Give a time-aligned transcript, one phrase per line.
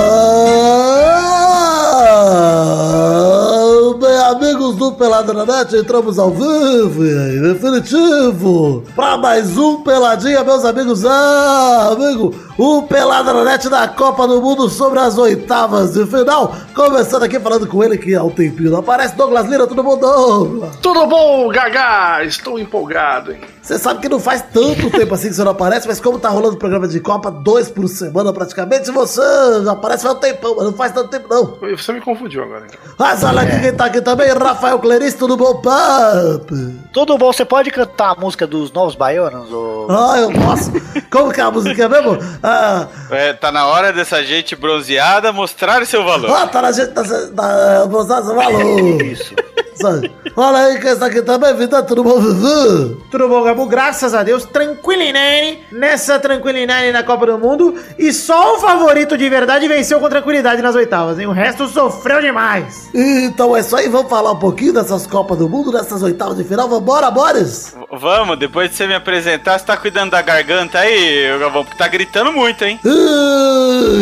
[4.32, 10.44] amigos do Pelada na Net, entramos ao vivo e aí, definitivo para mais um Peladinha,
[10.44, 11.06] meus amigos.
[11.06, 16.54] Ah, amigo, o Pelada na Net da Copa do Mundo sobre as oitavas de final.
[16.76, 19.16] Começando aqui falando com ele que há um tempinho não aparece.
[19.16, 20.76] Douglas Lira, tudo bom, Douglas?
[20.82, 22.26] Tudo bom, Gaga?
[22.26, 23.55] Estou empolgado, hein?
[23.66, 26.30] Você sabe que não faz tanto tempo assim que você não aparece, mas como tá
[26.30, 29.22] rolando programa de Copa, dois por semana praticamente, você
[29.64, 31.58] já aparece faz um tempão, mas não faz tanto tempo não.
[31.76, 32.68] Você me confundiu agora.
[32.68, 32.80] Então.
[33.00, 36.56] Mas olha aqui quem tá aqui também, Rafael Clerice, tudo bom, papo?
[36.94, 39.52] Tudo bom, você pode cantar a música dos Novos Baianos?
[39.52, 39.88] Ou...
[39.90, 40.72] Ah, eu posso.
[41.12, 42.20] Como que é a música mesmo?
[42.44, 46.30] Ah, É, tá na hora dessa gente bronzeada mostrar seu valor.
[46.30, 47.02] ah tá na gente da...
[47.02, 49.02] da Bozada, valor.
[49.02, 49.34] Isso.
[49.76, 50.12] Sabe?
[50.36, 52.98] Olha aí quem está aqui também, Vida, tudo bom, Vivi?
[53.12, 53.66] Tudo bom, Gabu?
[53.68, 57.76] Graças a Deus, tranquilinane nessa tranquilinane na Copa do Mundo.
[57.98, 61.28] E só o favorito de verdade venceu com tranquilidade nas oitavas, hein?
[61.28, 62.90] O resto sofreu demais.
[62.94, 66.44] Então é isso aí, vamos falar um pouquinho dessas Copas do Mundo, dessas oitavas de
[66.44, 66.68] final.
[66.70, 67.76] Vambora, Boris?
[68.00, 71.88] Vamos, depois de você me apresentar, você tá cuidando da garganta aí, Galvão, porque tá
[71.88, 72.80] gritando muito, hein?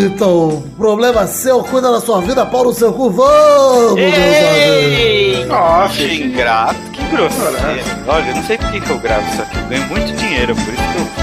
[0.05, 5.47] Então, problema seu, cuida da sua vida, pau no seu cu, vamos, amigos.
[5.47, 7.55] Nossa, Que ingrato, que grosseiro.
[8.08, 9.58] Olha, eu não sei por que, que eu gravo isso aqui.
[9.58, 11.23] Eu ganho muito dinheiro, por isso que eu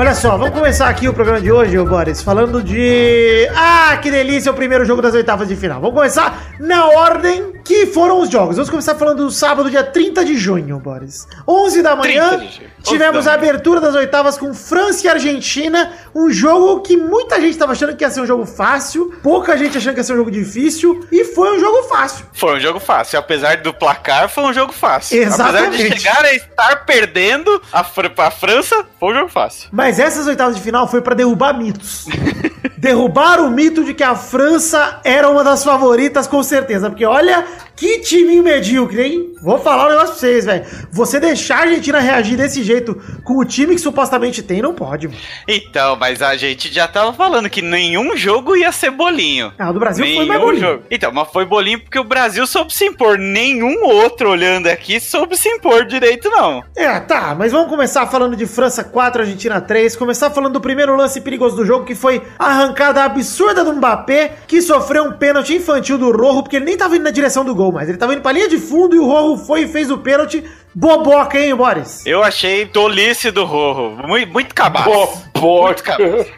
[0.00, 3.46] Olha só, vamos começar aqui o programa de hoje, ô Boris, falando de.
[3.54, 5.78] Ah, que delícia, o primeiro jogo das oitavas de final.
[5.78, 8.56] Vamos começar na ordem que foram os jogos.
[8.56, 11.28] Vamos começar falando do sábado, dia 30 de junho, Boris.
[11.46, 12.70] 11 da manhã, 30 de junho.
[12.82, 15.92] Tivemos 11 da a abertura das oitavas com França e Argentina.
[16.14, 19.78] Um jogo que muita gente estava achando que ia ser um jogo fácil, pouca gente
[19.78, 22.26] achando que ia ser um jogo difícil, e foi um jogo fácil.
[22.32, 23.18] Foi um jogo fácil.
[23.18, 25.20] Apesar do placar, foi um jogo fácil.
[25.22, 25.66] Exatamente.
[25.66, 29.68] Apesar de chegar a estar perdendo a, Fr a França, foi um jogo fácil.
[29.72, 32.06] Mas essas oitavas de final foi pra derrubar mitos.
[32.80, 36.88] derrubar o mito de que a França era uma das favoritas, com certeza.
[36.88, 37.44] Porque olha
[37.76, 39.26] que timinho medíocre, hein?
[39.42, 40.64] Vou falar um negócio pra vocês, velho.
[40.90, 45.08] Você deixar a Argentina reagir desse jeito com o time que supostamente tem, não pode,
[45.08, 45.18] mano.
[45.46, 49.52] Então, mas a gente já tava falando que nenhum jogo ia ser bolinho.
[49.58, 50.60] Ah, o do Brasil foi Nenhum mais bolinho.
[50.60, 50.82] jogo.
[50.90, 53.18] Então, mas foi bolinho porque o Brasil soube se impor.
[53.18, 56.62] Nenhum outro olhando aqui soube se impor direito, não.
[56.76, 59.96] É, tá, mas vamos começar falando de França 4, Argentina 3.
[59.96, 64.32] Começar falando do primeiro lance perigoso do jogo, que foi a arrancada absurda do Mbappé,
[64.46, 67.54] que sofreu um pênalti infantil do Rojo, porque ele nem tava indo na direção do
[67.54, 69.90] gol, mas ele tava indo pra linha de fundo e o Rojo foi e fez
[69.90, 70.42] o pênalti.
[70.72, 72.06] Boboca, hein, Boris?
[72.06, 74.06] Eu achei tolice do Rorro.
[74.06, 74.88] Muito, muito cabaço.
[74.88, 75.82] Muito boboca.
[75.82, 76.30] cabaço.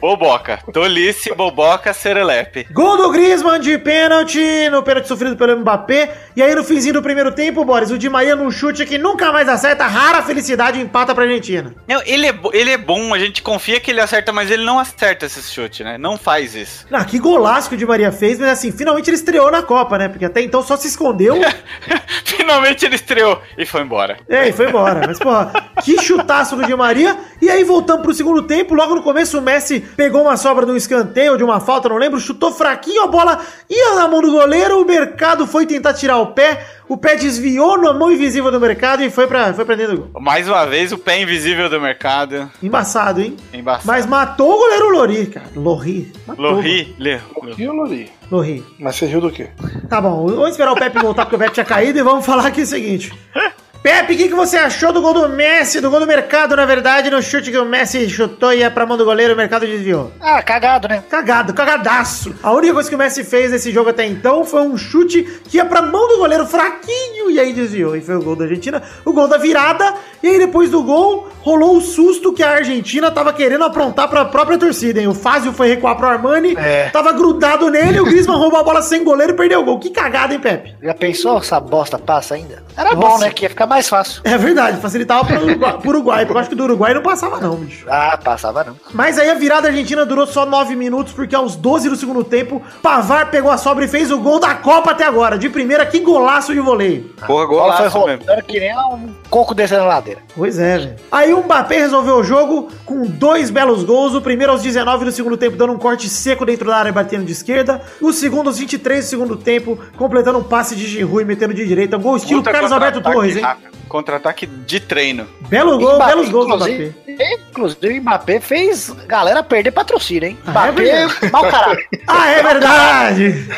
[0.00, 0.58] Boboca.
[0.72, 2.66] Tolice, boboca, serelepe.
[2.72, 4.40] Gol do Griezmann de pênalti,
[4.70, 6.16] no pênalti sofrido pelo Mbappé.
[6.34, 9.30] E aí no finzinho do primeiro tempo, Boris, o Di Maria num chute que nunca
[9.30, 11.74] mais acerta, rara felicidade empata pra Argentina.
[11.86, 14.78] Não, ele, é, ele é bom, a gente confia que ele acerta, mas ele não
[14.78, 15.42] acerta esse
[15.82, 15.98] né?
[15.98, 16.86] Não faz isso.
[16.92, 19.98] Ah, que golaço que o Di Maria fez, mas assim, finalmente ele estreou na Copa,
[19.98, 20.08] né?
[20.08, 21.36] Porque até então só se escondeu.
[22.24, 24.18] Finalmente ele estreou e foi embora.
[24.28, 25.06] É, e foi embora.
[25.06, 25.52] Mas, porra,
[25.82, 27.16] que chutaço do Di Maria.
[27.40, 30.72] E aí, voltando pro segundo tempo, logo no começo, o Messi pegou uma sobra de
[30.72, 34.20] um escanteio, ou de uma falta, não lembro, chutou fraquinho, a bola ia na mão
[34.20, 38.50] do goleiro, o mercado foi tentar tirar o pé, o pé desviou na mão invisível
[38.50, 40.20] do mercado e foi pra, foi pra dentro do gol.
[40.22, 42.50] Mais uma vez, o pé invisível do mercado.
[42.62, 43.36] Embaçado, hein?
[43.52, 43.86] Embaçado.
[43.86, 45.46] Mas matou o goleiro Lori, cara.
[45.56, 46.12] Lori.
[46.26, 46.44] Matou.
[46.44, 47.20] Lorri, Le,
[47.58, 48.10] E o Lori?
[48.30, 48.64] Lori.
[48.78, 49.48] Mas você riu do quê?
[49.88, 52.46] Tá bom, vamos esperar o Pepe voltar porque o Pepe tinha caído e vamos falar
[52.46, 53.12] aqui o seguinte.
[53.84, 56.64] Pepe, o que, que você achou do gol do Messi, do gol do mercado, na
[56.64, 59.66] verdade, no chute que o Messi chutou e ia pra mão do goleiro, o mercado
[59.66, 60.10] desviou?
[60.18, 61.04] Ah, cagado, né?
[61.06, 62.34] Cagado, cagadaço.
[62.42, 65.58] A única coisa que o Messi fez nesse jogo até então foi um chute que
[65.58, 67.94] ia pra mão do goleiro fraquinho e aí desviou.
[67.94, 69.92] E foi o gol da Argentina, o gol da virada.
[70.22, 74.24] E aí depois do gol, rolou o susto que a Argentina tava querendo aprontar pra
[74.24, 75.08] própria torcida, hein?
[75.08, 76.88] O Fázio foi recuar pro Armani, É.
[76.88, 79.78] tava grudado nele, o Griezmann roubou a bola sem goleiro e perdeu o gol.
[79.78, 80.74] Que cagada, hein, Pepe?
[80.82, 82.64] Já pensou essa bosta passa ainda?
[82.74, 83.08] Era Nossa.
[83.08, 83.30] bom, né?
[83.30, 84.20] Que ia ficar mais fácil.
[84.24, 87.40] É verdade, facilitava pro Uruguai, pro Uruguai, porque eu acho que do Uruguai não passava
[87.40, 87.86] não, bicho.
[87.88, 88.76] Ah, passava não.
[88.92, 92.62] Mas aí a virada argentina durou só 9 minutos, porque aos 12 do segundo tempo,
[92.82, 95.36] Pavar pegou a sobra e fez o gol da Copa até agora.
[95.36, 97.10] De primeira, que golaço de voleio.
[97.26, 98.42] Porra, A bola foi golaço mesmo.
[98.46, 100.20] que nem um coco descendo na ladeira.
[100.36, 100.96] Pois é, velho.
[101.10, 104.14] Aí o Mbappé resolveu o jogo com dois belos gols.
[104.14, 106.92] O primeiro aos 19 do segundo tempo, dando um corte seco dentro da área e
[106.92, 107.82] batendo de esquerda.
[108.00, 111.66] O segundo aos 23 do segundo tempo, completando um passe de Giroud e metendo de
[111.66, 111.96] direita.
[111.96, 113.42] Um gol estilo Puta Carlos Alberto Torres, hein?
[113.42, 113.63] rápido.
[113.88, 115.26] Contra-ataque de treino.
[115.48, 117.34] Belo gol, Mbappé, belos gols do inclusive, Mbappé.
[117.50, 120.38] Inclusive, o Mbappé fez galera perder patrocínio, hein?
[120.46, 121.32] Ah, é Mbappé, verdade.
[121.32, 121.88] mau caráter.
[122.06, 123.48] Ah, é verdade!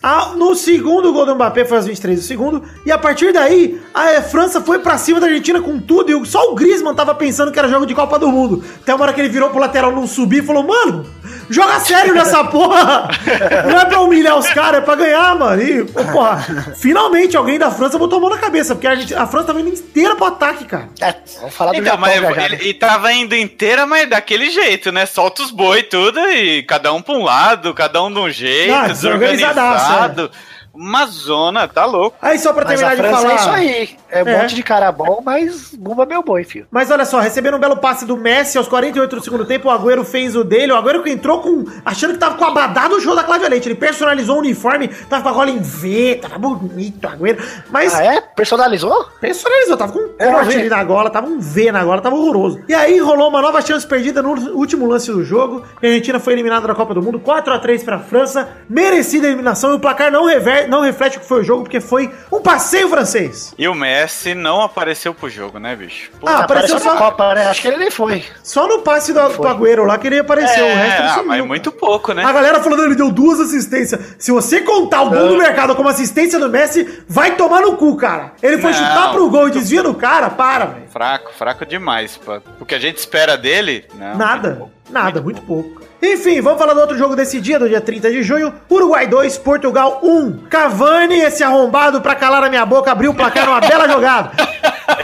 [0.00, 2.62] Ah, no segundo gol do Mbappé foi aos 23 do segundo.
[2.86, 6.10] E a partir daí, a França foi pra cima da Argentina com tudo.
[6.10, 8.62] E o- só o Griezmann tava pensando que era jogo de Copa do Mundo.
[8.80, 11.04] Até uma hora que ele virou pro lateral não subir e falou: Mano,
[11.50, 13.08] joga sério nessa porra!
[13.70, 15.62] Não é pra humilhar os caras, é pra ganhar, mano.
[15.62, 18.74] E, porra, finalmente alguém da França botou a mão na cabeça.
[18.74, 20.88] Porque a, Argentina- a França tava indo inteira pro ataque, cara.
[21.00, 22.62] É, vamos falar do Então, Japão mas já, já, ele, né?
[22.64, 25.06] e tava indo inteira, mas daquele jeito, né?
[25.06, 28.74] Solta os boi tudo e cada um pra um lado, cada um de um jeito,
[28.74, 30.30] Ah, desorganizadaço, desorganizado.
[30.78, 32.16] Uma zona, tá louco.
[32.22, 33.32] Aí só pra Mas a terminar de falar.
[33.32, 33.90] é isso aí.
[34.10, 34.40] É um É.
[34.42, 36.66] monte de cara bom, mas bumba meu boi, filho.
[36.70, 39.70] Mas olha só, recebendo um belo passe do Messi aos 48 do segundo tempo, o
[39.70, 40.72] Agüero fez o dele.
[40.72, 41.64] O Agüero que entrou com.
[41.84, 43.68] achando que tava com a badada do show da Cláudia Leite.
[43.68, 47.42] Ele personalizou o uniforme, tava com a gola em V, tava bonito o Agüero.
[47.70, 48.20] Mas Ah, é?
[48.20, 49.06] Personalizou?
[49.20, 52.14] personalizou, tava com um não corte ali na gola, tava um V na gola, tava
[52.14, 52.60] horroroso.
[52.68, 55.64] E aí rolou uma nova chance perdida no último lance do jogo.
[55.82, 58.48] E a Argentina foi eliminada da Copa do Mundo, 4x3 pra França.
[58.70, 61.62] Merecida a eliminação e o placar não, rever, não reflete o que foi o jogo,
[61.62, 63.54] porque foi um passeio francês.
[63.58, 66.10] E o Messi não apareceu pro jogo, né, bicho?
[66.20, 67.46] Pô, Ah, apareceu Apareceu na só- Copa, né?
[67.46, 68.24] Acho que ele nem foi.
[68.42, 71.26] Só no passe do, do Agüero lá que ele apareceu, o resto ele ah, sumiu.
[71.28, 72.24] mas muito pouco, né?
[72.24, 74.00] A galera falando, ele deu duas assistências.
[74.18, 77.96] Se você contar o gol do mercado como assistência do Messi, vai tomar no cu,
[77.96, 78.32] cara.
[78.42, 78.78] Ele foi Não.
[78.78, 80.87] chutar pro gol e desvia no cara, para, velho.
[80.98, 82.40] Fraco, fraco demais, pô.
[82.58, 84.16] O que a gente espera dele, não.
[84.16, 85.80] Nada, nada, muito pouco.
[86.02, 88.52] Enfim, vamos falar do outro jogo desse dia, do dia 30 de junho.
[88.68, 90.46] Uruguai 2, Portugal 1.
[90.50, 94.32] Cavani, esse arrombado pra calar a minha boca, abriu o placar numa bela jogada.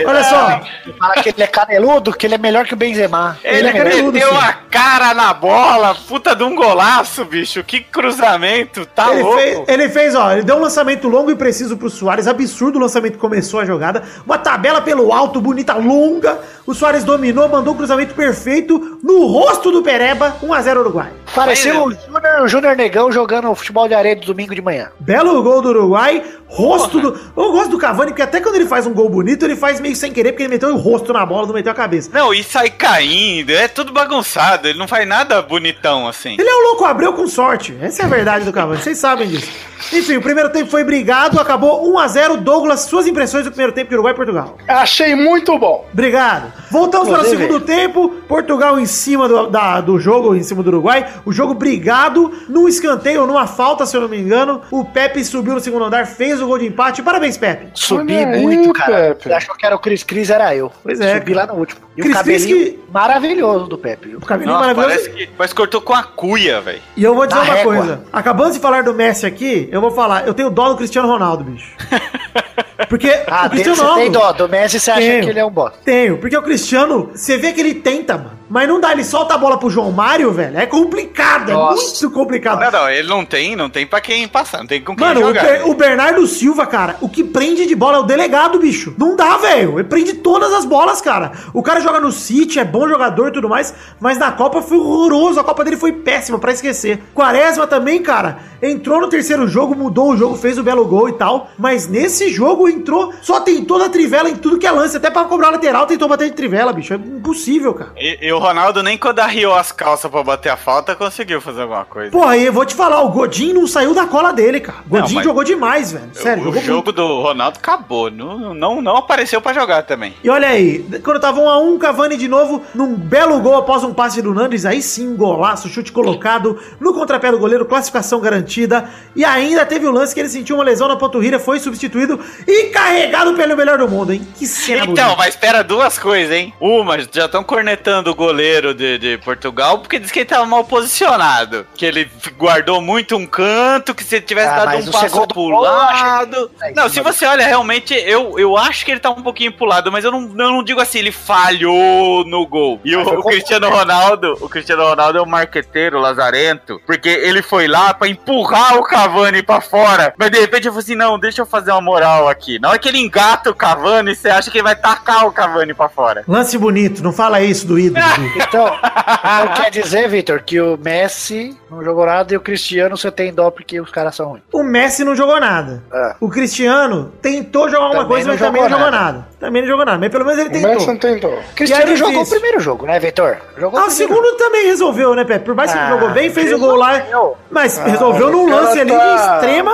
[0.07, 0.61] Olha só,
[0.99, 3.39] Fala que ele é caneludo, que ele é melhor que o Benzema.
[3.45, 4.37] Ele é caneludo, meteu sim.
[4.37, 7.63] a cara na bola, puta de um golaço, bicho.
[7.63, 9.39] Que cruzamento, tá ele louco.
[9.39, 12.81] fez, ele fez, ó, ele deu um lançamento longo e preciso pro Soares, absurdo o
[12.81, 17.75] lançamento que começou a jogada, uma tabela pelo alto, bonita, longa, o Soares dominou, mandou
[17.75, 21.13] o cruzamento perfeito no rosto do Pereba, 1x0 Uruguai.
[21.35, 24.91] Pareceu o Júnior, o Júnior Negão jogando futebol de areia do domingo de manhã.
[24.99, 27.09] Belo gol do Uruguai, rosto do...
[27.37, 29.97] Eu gosto do Cavani, porque até quando ele faz um gol bonito, ele faz meio
[29.97, 32.11] sem querer, porque ele meteu o rosto na bola, não meteu a cabeça.
[32.13, 36.37] Não, e sai caindo, é tudo bagunçado, ele não faz nada bonitão assim.
[36.39, 37.77] Ele é o louco Abreu com sorte.
[37.81, 39.51] Essa é a verdade do Cavani, vocês sabem disso.
[39.93, 42.39] Enfim, o primeiro tempo foi brigado, acabou 1x0.
[42.39, 44.57] Douglas, suas impressões do primeiro tempo de Uruguai e Portugal.
[44.67, 45.87] Achei muito bom.
[45.93, 46.53] Obrigado.
[46.71, 48.09] Voltamos para o segundo tempo.
[48.27, 51.07] Portugal em cima do, da- do jogo, em cima do Uruguai.
[51.27, 54.63] O jogo brigado, num escanteio, numa falta, se eu não me engano.
[54.71, 57.03] O Pepe subiu no segundo andar, fez o gol de empate.
[57.03, 57.69] Parabéns, Pepe.
[57.75, 59.15] Subi Olha aí, muito, cara.
[59.15, 59.33] Pepe.
[59.35, 60.71] Achou que era o Cris Cris, era eu.
[60.83, 61.47] Pois é, Subi cara.
[61.47, 61.81] lá no último.
[61.97, 64.17] E Cris o Cris cabelinho que- maravilhoso do Pepe.
[64.17, 64.89] O caminho Nossa, maravilhoso.
[64.89, 66.81] parece que parece que cortou com a cuia, velho.
[66.97, 67.77] E eu vou dizer Na uma régua.
[67.77, 68.05] coisa.
[68.13, 70.27] Acabando de falar do Messi aqui, eu vou falar.
[70.27, 71.75] Eu tenho dó do Cristiano Ronaldo, bicho.
[72.89, 74.01] Porque Ah, o Cristiano Ronaldo...
[74.01, 74.33] tem dó.
[74.33, 75.25] Do Messi você acha Tenho.
[75.25, 75.79] que ele é um bosta.
[75.85, 78.45] Tenho, porque o Cristiano, você vê que ele tenta, mano.
[78.47, 80.57] Mas não dá, ele solta a bola pro João Mário, velho.
[80.59, 81.83] É complicado, é Nossa.
[81.83, 82.61] muito complicado.
[82.61, 85.21] Não, não, ele não tem, não tem pra quem passar, não tem com quem Mano,
[85.23, 85.43] o, jogar.
[85.45, 88.95] Ber- o Bernardo Silva, cara, o que prende de bola é o delegado, bicho.
[88.99, 89.79] Não dá, velho.
[89.79, 91.33] Ele prende todas as bolas, cara.
[91.55, 94.77] O cara joga no City, é bom jogador e tudo mais, mas na Copa foi
[94.77, 95.41] horroroso.
[95.41, 97.03] A Copa dele foi péssima, pra esquecer.
[97.15, 101.15] Quaresma também, cara, entrou no terceiro jogo, mudou o jogo, fez o belo gol e
[101.15, 105.11] tal, mas nesse jogo entrou, só tentou na trivela em tudo que é lance, até
[105.11, 106.93] pra cobrar lateral tentou bater de trivela, bicho.
[106.95, 107.93] É impossível, cara.
[107.97, 111.63] E, e o Ronaldo nem quando arriou as calças pra bater a falta conseguiu fazer
[111.63, 112.11] alguma coisa.
[112.11, 114.79] Pô, aí eu vou te falar, o Godinho não saiu da cola dele, cara.
[114.87, 116.11] O Godinho mas- jogou demais, velho.
[116.13, 116.93] Sério, o jogo muito.
[116.93, 120.15] do Ronaldo acabou, não, não, não apareceu pra jogar também.
[120.23, 123.83] E olha aí, quando tava 1 a 1 Cavani de novo, num belo gol após
[123.85, 128.21] um passe do Nandes, aí sim, um golaço, chute colocado, no contrapé do goleiro, classificação
[128.21, 132.19] garantida, e ainda teve o lance que ele sentiu uma lesão na panturrilha, foi substituído
[132.47, 134.27] e carregado pelo melhor do mundo, hein?
[134.37, 135.17] Que cena Então, bonita.
[135.17, 136.53] mas espera duas coisas, hein?
[136.61, 140.65] Uma, já estão cornetando o goleiro de, de Portugal porque diz que ele tava mal
[140.65, 141.67] posicionado.
[141.75, 145.35] Que ele guardou muito um canto, que se ele tivesse Ah, dado um passo pro
[145.35, 146.51] gol, lado.
[146.63, 149.67] que- Não, se você olha, realmente, eu, eu acho que ele tá um pouquinho pro
[149.67, 152.81] lado, mas eu não, eu não digo assim, ele falhou no gol.
[152.85, 157.43] E o, Mas o Cristiano Ronaldo, o Cristiano Ronaldo é um marqueteiro lazarento, porque ele
[157.43, 160.15] foi lá pra empurrar o Cavani pra fora.
[160.19, 162.44] Mas de repente eu falei assim: não, deixa eu fazer uma moral aqui.
[162.61, 165.75] Na hora que ele engata o Cavani, você acha que ele vai tacar o Cavani
[165.75, 166.25] pra fora.
[166.29, 168.05] Lance bonito, não fala isso do ídolo.
[168.37, 173.11] Então, então quer dizer, Vitor, que o Messi não jogou nada e o Cristiano você
[173.11, 174.43] tem dó porque os caras são ruins.
[174.53, 175.83] O Messi não jogou nada.
[175.93, 176.15] É.
[176.21, 179.29] O Cristiano tentou jogar alguma Também coisa, mas também não jogou jogou nada.
[179.45, 179.99] Também não jogou nada.
[179.99, 181.31] Mas pelo menos ele O Messi não tentou.
[181.31, 181.43] tentou.
[181.55, 183.37] Cristiano aí, jogou o primeiro jogo, né, Vitor?
[183.59, 185.45] Jogou Ah, o segundo também resolveu, né, Pepe?
[185.45, 187.03] Por mais que ele Ah, jogou bem, fez o gol lá.
[187.51, 189.73] Mas resolveu num O lance ali tá- de extrema.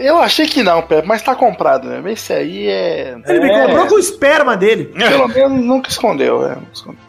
[0.00, 2.08] Eu achei que não, Pepe, mas tá comprado mesmo.
[2.08, 3.16] Esse aí é.
[3.26, 4.92] Ele me é, comprou com o esperma dele.
[4.96, 6.56] Pelo menos nunca escondeu, é.
[6.72, 7.00] escondeu.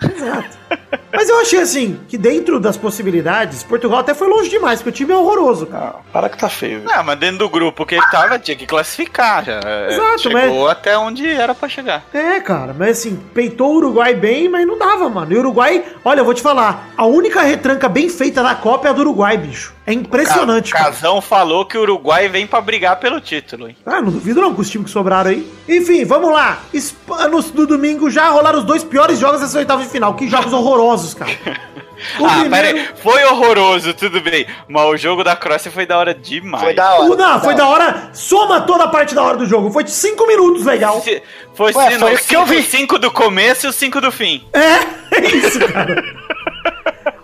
[1.11, 4.93] Mas eu achei assim, que dentro das possibilidades, Portugal até foi longe demais, porque o
[4.93, 5.85] time é horroroso, cara.
[5.85, 6.81] Não, para que tá feio.
[6.81, 6.89] viu?
[6.89, 9.59] Não, mas dentro do grupo que ele tava, tinha que classificar já.
[9.65, 11.96] É, Exato, Chegou até onde era pra chegar.
[12.13, 15.31] É, cara, mas assim, peitou o Uruguai bem, mas não dava, mano.
[15.31, 18.87] E o Uruguai, olha, eu vou te falar, a única retranca bem feita da Copa
[18.87, 19.76] é a do Uruguai, bicho.
[19.87, 20.91] É impressionante, Ca- cara.
[20.91, 23.77] Casão falou que o Uruguai vem pra brigar pelo título, hein?
[23.85, 25.49] Ah, não duvido não com os times que sobraram aí.
[25.67, 26.59] Enfim, vamos lá.
[27.31, 30.13] No, no domingo já rolaram os dois piores jogos dessa oitava de final.
[30.13, 31.31] Que jogos horrorosos, cara.
[32.19, 32.89] O ah, primeiro- pera aí.
[33.01, 34.45] Foi horroroso, tudo bem.
[34.67, 36.63] Mas o jogo da Croácia foi da hora demais.
[36.63, 37.03] Foi da hora.
[37.11, 38.09] O- não, foi da hora.
[38.13, 39.71] Soma toda a parte da hora do jogo.
[39.71, 41.01] Foi de cinco minutos, legal.
[41.01, 41.23] Se-
[41.55, 42.61] Foi, Ué, foi não, o que eu cinco, vi.
[42.61, 44.45] cinco do começo e os cinco do fim.
[44.53, 44.75] É,
[45.17, 46.03] é isso, cara.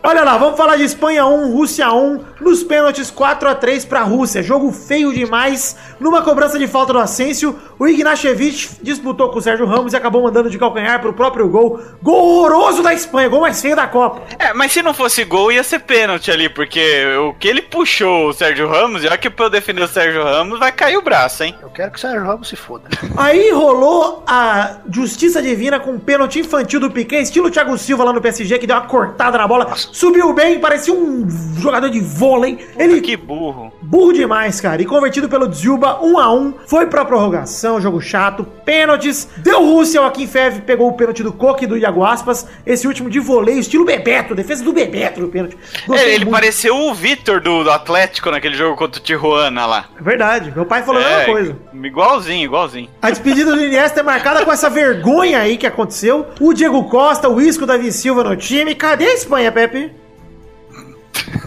[0.05, 4.01] Olha lá, vamos falar de Espanha 1, Rússia 1, nos pênaltis 4 a 3 pra
[4.01, 4.43] Rússia.
[4.43, 5.77] Jogo feio demais.
[5.97, 10.21] Numa cobrança de falta do Asensio, o Ignashevich disputou com o Sérgio Ramos e acabou
[10.21, 11.81] mandando de calcanhar pro próprio gol.
[12.01, 14.23] Gol horroroso da Espanha, gol mais feio da Copa.
[14.37, 18.27] É, mas se não fosse gol, ia ser pênalti ali, porque o que ele puxou
[18.27, 21.45] o Sérgio Ramos, já que pra eu defender o Sérgio Ramos, vai cair o braço,
[21.45, 21.55] hein?
[21.61, 22.89] Eu quero que o Sérgio Ramos se foda.
[23.15, 28.11] Aí rolou a justiça divina com um pênalti infantil do Piquet, estilo Thiago Silva lá
[28.11, 31.27] no PSG, que deu uma cortada na bola, Subiu bem, parecia um
[31.59, 32.67] jogador de vôlei.
[32.79, 33.71] Ele que burro.
[33.79, 34.81] Burro demais, cara.
[34.81, 39.29] E convertido pelo Zilba, 1 um a 1, um, foi pra prorrogação, jogo chato, pênaltis.
[39.37, 43.19] Deu Rússia, o Akinfev pegou o pênalti do Coque e do Iaguaspas, esse último de
[43.19, 45.55] vôlei, estilo Bebeto, defesa do Bebeto no pênalti.
[45.85, 49.85] Gostei ele, pareceu o Vitor do, do, Atlético naquele jogo contra o Tijuana lá.
[49.95, 51.57] É verdade, meu pai falou é, a mesma é, coisa.
[51.83, 52.89] Igualzinho, igualzinho.
[52.99, 56.25] A despedida do Iniesta é marcada com essa vergonha aí que aconteceu.
[56.39, 58.73] O Diego Costa, o Isco, o Davi Silva no time.
[58.73, 59.82] Cadê a Espanha, Pepe?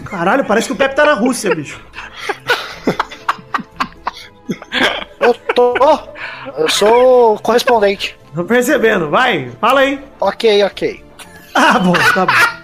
[0.05, 1.79] Caralho, parece que o Pepe tá na Rússia, bicho.
[5.19, 5.73] Eu tô.
[6.57, 8.17] Eu sou correspondente.
[8.33, 10.03] Tô percebendo, vai, fala aí.
[10.19, 11.03] Ok, ok.
[11.53, 12.57] Ah, bom, tá bom.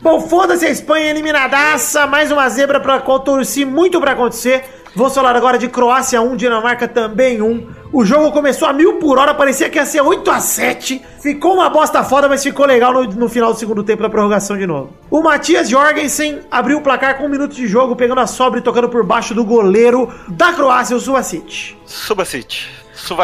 [0.00, 4.77] Bom, foda-se a Espanha eliminadaça, mais uma zebra pra torci muito pra acontecer.
[4.94, 7.66] Vou falar agora de Croácia 1, Dinamarca também 1.
[7.92, 11.54] O jogo começou a mil por hora, parecia que ia ser 8 a 7 Ficou
[11.54, 14.66] uma bosta foda, mas ficou legal no, no final do segundo tempo da prorrogação de
[14.66, 14.90] novo.
[15.10, 18.62] O Matias Jorgensen abriu o placar com um minuto de jogo, pegando a sobra e
[18.62, 21.76] tocando por baixo do goleiro da Croácia, o Suvacic.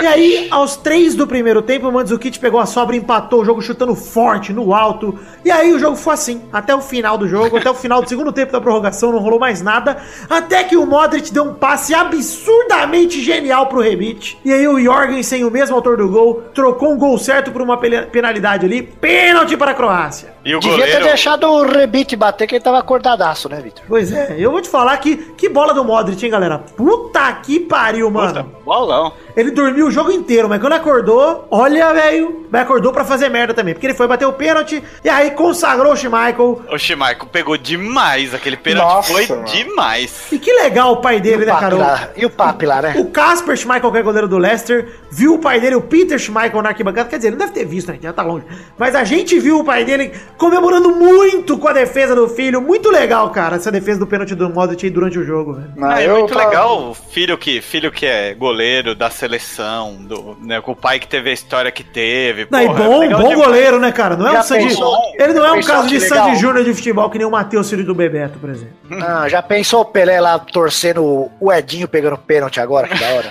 [0.04, 3.44] E aí, aos três do primeiro tempo, o Mandzukic pegou a sobra e empatou o
[3.44, 5.18] jogo chutando forte, no alto.
[5.44, 8.08] E aí o jogo foi assim, até o final do jogo, até o final do
[8.08, 9.96] segundo tempo da prorrogação, não rolou mais nada.
[10.30, 14.36] Até que o Modric deu um passe absurdamente genial pro Rebic.
[14.44, 17.76] E aí o Jorgensen, o mesmo autor do gol, trocou um gol certo por uma
[17.76, 18.82] penalidade ali.
[18.82, 20.33] Pênalti para a Croácia.
[20.44, 20.98] E o Devia goleiro...
[20.98, 23.82] ter deixado o Rebite bater, que ele tava acordadaço, né, Vitor?
[23.88, 26.58] Pois é, eu vou te falar que que bola do Modric, hein, galera?
[26.58, 28.44] Puta que pariu, mano.
[28.44, 29.12] Puta, bolão.
[29.36, 33.54] Ele dormiu o jogo inteiro, mas quando acordou, olha, velho, mas acordou pra fazer merda
[33.54, 33.74] também.
[33.74, 36.62] Porque ele foi bater o pênalti e aí consagrou o Schmeichel.
[36.70, 38.34] O Schmeichel pegou demais.
[38.34, 39.44] Aquele pênalti Nossa, foi mano.
[39.44, 40.30] demais.
[40.30, 41.74] E que legal o pai dele, o né, cara?
[41.74, 42.94] lá, e o Papi lá, né?
[42.98, 46.60] O Casper Schmeichel, que é goleiro do Leicester, viu o pai dele, o Peter Schmeichel,
[46.62, 47.08] na arquibancada.
[47.08, 47.98] Quer dizer, ele não deve ter visto, né?
[48.02, 48.44] Já tá longe.
[48.76, 52.60] Mas a gente viu o pai dele comemorando muito com a defesa do filho.
[52.60, 55.72] Muito legal, cara, essa defesa do pênalti do Modric aí durante o jogo, velho.
[55.76, 59.94] Não, Ah, é muito tava- legal o filho que, filho que é goleiro da seleção,
[60.00, 62.46] do, né, com o pai que teve a história que teve.
[62.50, 63.34] Não, e Porra, é bom, bom demais.
[63.46, 64.16] goleiro, né, cara?
[64.16, 64.64] Não é Já um Sandy.
[64.68, 64.96] pensou?
[65.18, 66.00] Ele não é um caso de?
[66.00, 68.74] Sandy Júnior de futebol que nem o Matheus Filho do Bebeto, por exemplo.
[69.00, 72.88] Ah, já pensou o Pelé lá torcendo o Edinho pegando pênalti agora?
[72.88, 73.30] Que da hora.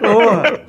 [0.00, 0.60] Porra.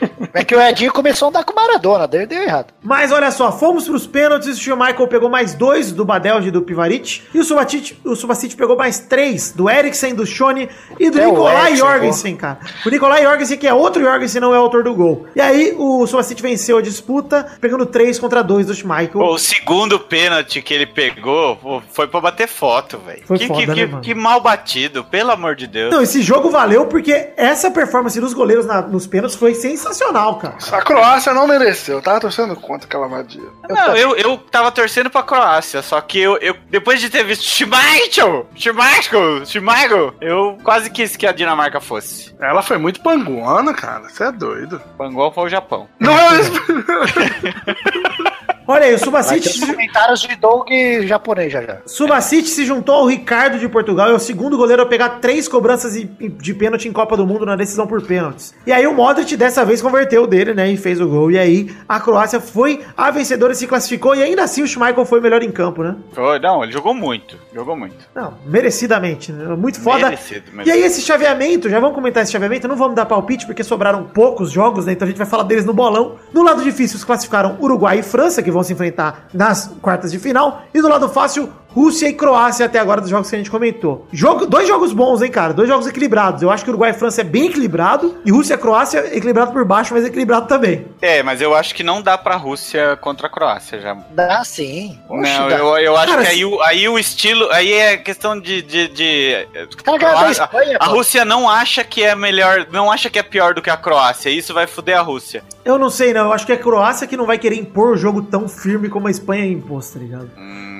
[0.33, 2.73] é que o Edinho começou a andar com o Maradona, deu, deu errado.
[2.81, 6.61] Mas olha só, fomos pros pênaltis, o Schmeichel pegou mais dois do Badelge e do
[6.61, 11.19] Pivarit, e o Subacic, o Subacic pegou mais três do Eriksen, do Shone e do
[11.19, 12.59] É Nicolai Jorgensen, cara.
[12.85, 15.25] O Nicolai Jorgensen, que é outro Jorgensen, não é autor do gol.
[15.35, 19.19] E aí o Subacic venceu a disputa, pegando três contra dois do Schmeichel.
[19.21, 23.21] Pô, o segundo pênalti que ele pegou foi pra bater foto, velho.
[23.21, 25.91] Que, foda, que, né, que- que mal batido, pelo amor de Deus.
[25.93, 29.90] Não, esse jogo valeu porque essa performance dos goleiros na- nos pênaltis foi sensacional,
[30.39, 30.55] cara.
[30.71, 33.41] A Croácia não mereceu, eu tava torcendo contra aquela vadia.
[33.69, 37.43] Não, eu, eu tava torcendo pra Croácia, só que eu, eu depois de ter visto
[37.43, 42.33] Schmeichel, Schmeichel, Schmeichel, eu quase quis que a Dinamarca fosse.
[42.39, 44.09] Ela foi muito panguana, cara.
[44.09, 44.81] Você é doido.
[44.97, 45.87] Pangol foi o Japão.
[45.99, 46.51] Não é isso.
[48.71, 49.49] Olha aí, o Subacite.
[49.49, 50.67] os comentários de Doug
[51.03, 51.77] japonês já já.
[51.85, 55.93] Subacite se juntou ao Ricardo de Portugal, é o segundo goleiro a pegar três cobranças
[55.93, 58.53] de, de pênalti em Copa do Mundo na decisão por pênaltis.
[58.65, 61.29] E aí o Modric dessa vez converteu dele, né, e fez o gol.
[61.31, 65.05] E aí a Croácia foi a vencedora e se classificou, e ainda assim o Schmeichel
[65.05, 65.95] foi o melhor em campo, né?
[66.13, 67.37] Foi, não, ele jogou muito.
[67.53, 67.95] Jogou muito.
[68.15, 69.53] Não, merecidamente, né?
[69.55, 70.05] Muito foda.
[70.05, 70.77] Merecido, E merecido.
[70.77, 74.51] aí esse chaveamento, já vamos comentar esse chaveamento, não vamos dar palpite porque sobraram poucos
[74.51, 74.93] jogos, né?
[74.93, 76.15] Então a gente vai falar deles no bolão.
[76.33, 80.19] No lado difícil, se classificaram Uruguai e França, que vão se enfrentar nas quartas de
[80.19, 80.63] final.
[80.73, 84.05] E do lado fácil, Rússia e Croácia até agora dos jogos que a gente comentou.
[84.11, 85.53] Jogo, dois jogos bons, hein, cara?
[85.53, 86.41] Dois jogos equilibrados.
[86.41, 88.17] Eu acho que Uruguai e França é bem equilibrado.
[88.25, 90.85] E Rússia e Croácia equilibrado por baixo, mas equilibrado também.
[91.01, 93.93] É, mas eu acho que não dá pra Rússia contra a Croácia já.
[94.11, 94.99] Dá sim.
[95.09, 95.57] Oxe, não, dá.
[95.57, 97.49] eu, eu acho Cara, que aí, o- aí o estilo.
[97.51, 98.61] Aí é questão de.
[98.61, 99.47] de, de-
[99.83, 100.85] Cara, ganhou da a, Espanha, a.
[100.87, 102.67] Rússia não acha que é melhor.
[102.71, 104.29] Não acha que é pior do que a Croácia.
[104.29, 105.43] Isso vai fuder a Rússia.
[105.63, 106.25] Eu não sei, não.
[106.25, 108.89] Eu acho que é a Croácia que não vai querer impor o jogo tão firme
[108.89, 110.29] como a Espanha impôs, tá ligado?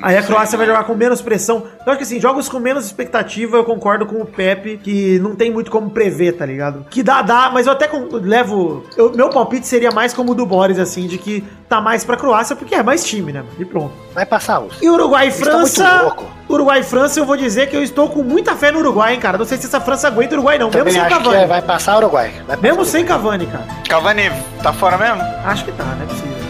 [0.04, 1.64] Aí a Croácia vai jogar com menos pressão.
[1.86, 5.36] Eu acho que assim, jogos com menos expectativa, eu concordo com o Pepe, que não
[5.36, 6.86] tem muito como prever, tá ligado?
[6.90, 8.84] Que dá, dá, mas eu até com- levo.
[8.98, 12.18] eu- meu palpite seria mais como o do Boris, assim, de que tá mais pra
[12.18, 13.44] Croácia, porque é mais time, né?
[13.60, 13.94] E pronto.
[14.14, 14.80] Vai passar, Rússia.
[14.86, 16.02] E Uruguai e França.
[16.04, 16.26] louco.
[16.50, 19.20] Uruguai e França, eu vou dizer que eu estou com muita fé no Uruguai, hein,
[19.22, 19.38] cara.
[19.38, 20.70] Não sei se essa França aguenta o Uruguai, não.
[20.70, 21.44] Também mesmo sem acho que Cavani.
[21.44, 22.32] é, vai passar o Uruguai.
[22.46, 23.66] Vai Mesmo passar sem Cavani, cara.
[23.88, 24.30] Cavani
[24.62, 25.22] tá fora mesmo?
[25.46, 26.41] Acho que tá, não é possível.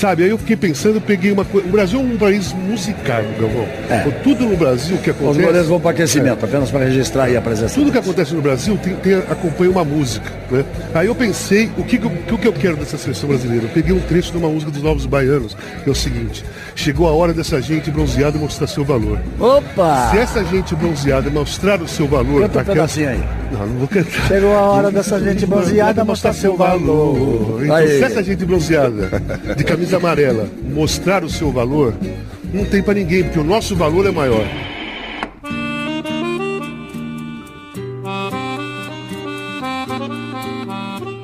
[0.00, 1.68] Sabe, aí eu fiquei pensando, peguei uma coisa.
[1.68, 3.68] O Brasil é um país musical, Galvão.
[4.24, 5.42] Tudo no Brasil que Os acontece.
[5.44, 7.74] goleiros vão para aquecimento, apenas para registrar aí a presença.
[7.74, 10.64] Tudo que acontece no Brasil tem, tem- acompanha uma música, né?
[10.94, 11.96] Aí eu pensei, o que,
[12.32, 13.66] o que eu quero dessa seleção brasileira?
[13.66, 15.54] Eu peguei um trecho de uma música dos Novos Baianos,
[15.84, 16.42] que é o seguinte:
[16.74, 19.18] chegou a hora dessa gente bronzeada mostrar seu valor.
[19.38, 20.08] Opa!
[20.10, 23.22] Se essa gente bronzeada mostrar o seu valor, Canta um can- pedacinho aí.
[23.52, 24.26] Não, não vou cantar.
[24.28, 27.62] Chegou a hora dessa gente bronzeada mostrar seu valor.
[27.64, 29.10] Então, se essa gente bronzeada,
[29.56, 31.94] de camisa amarela, mostrar o seu valor,
[32.52, 34.44] não tem pra ninguém, porque o nosso valor é maior.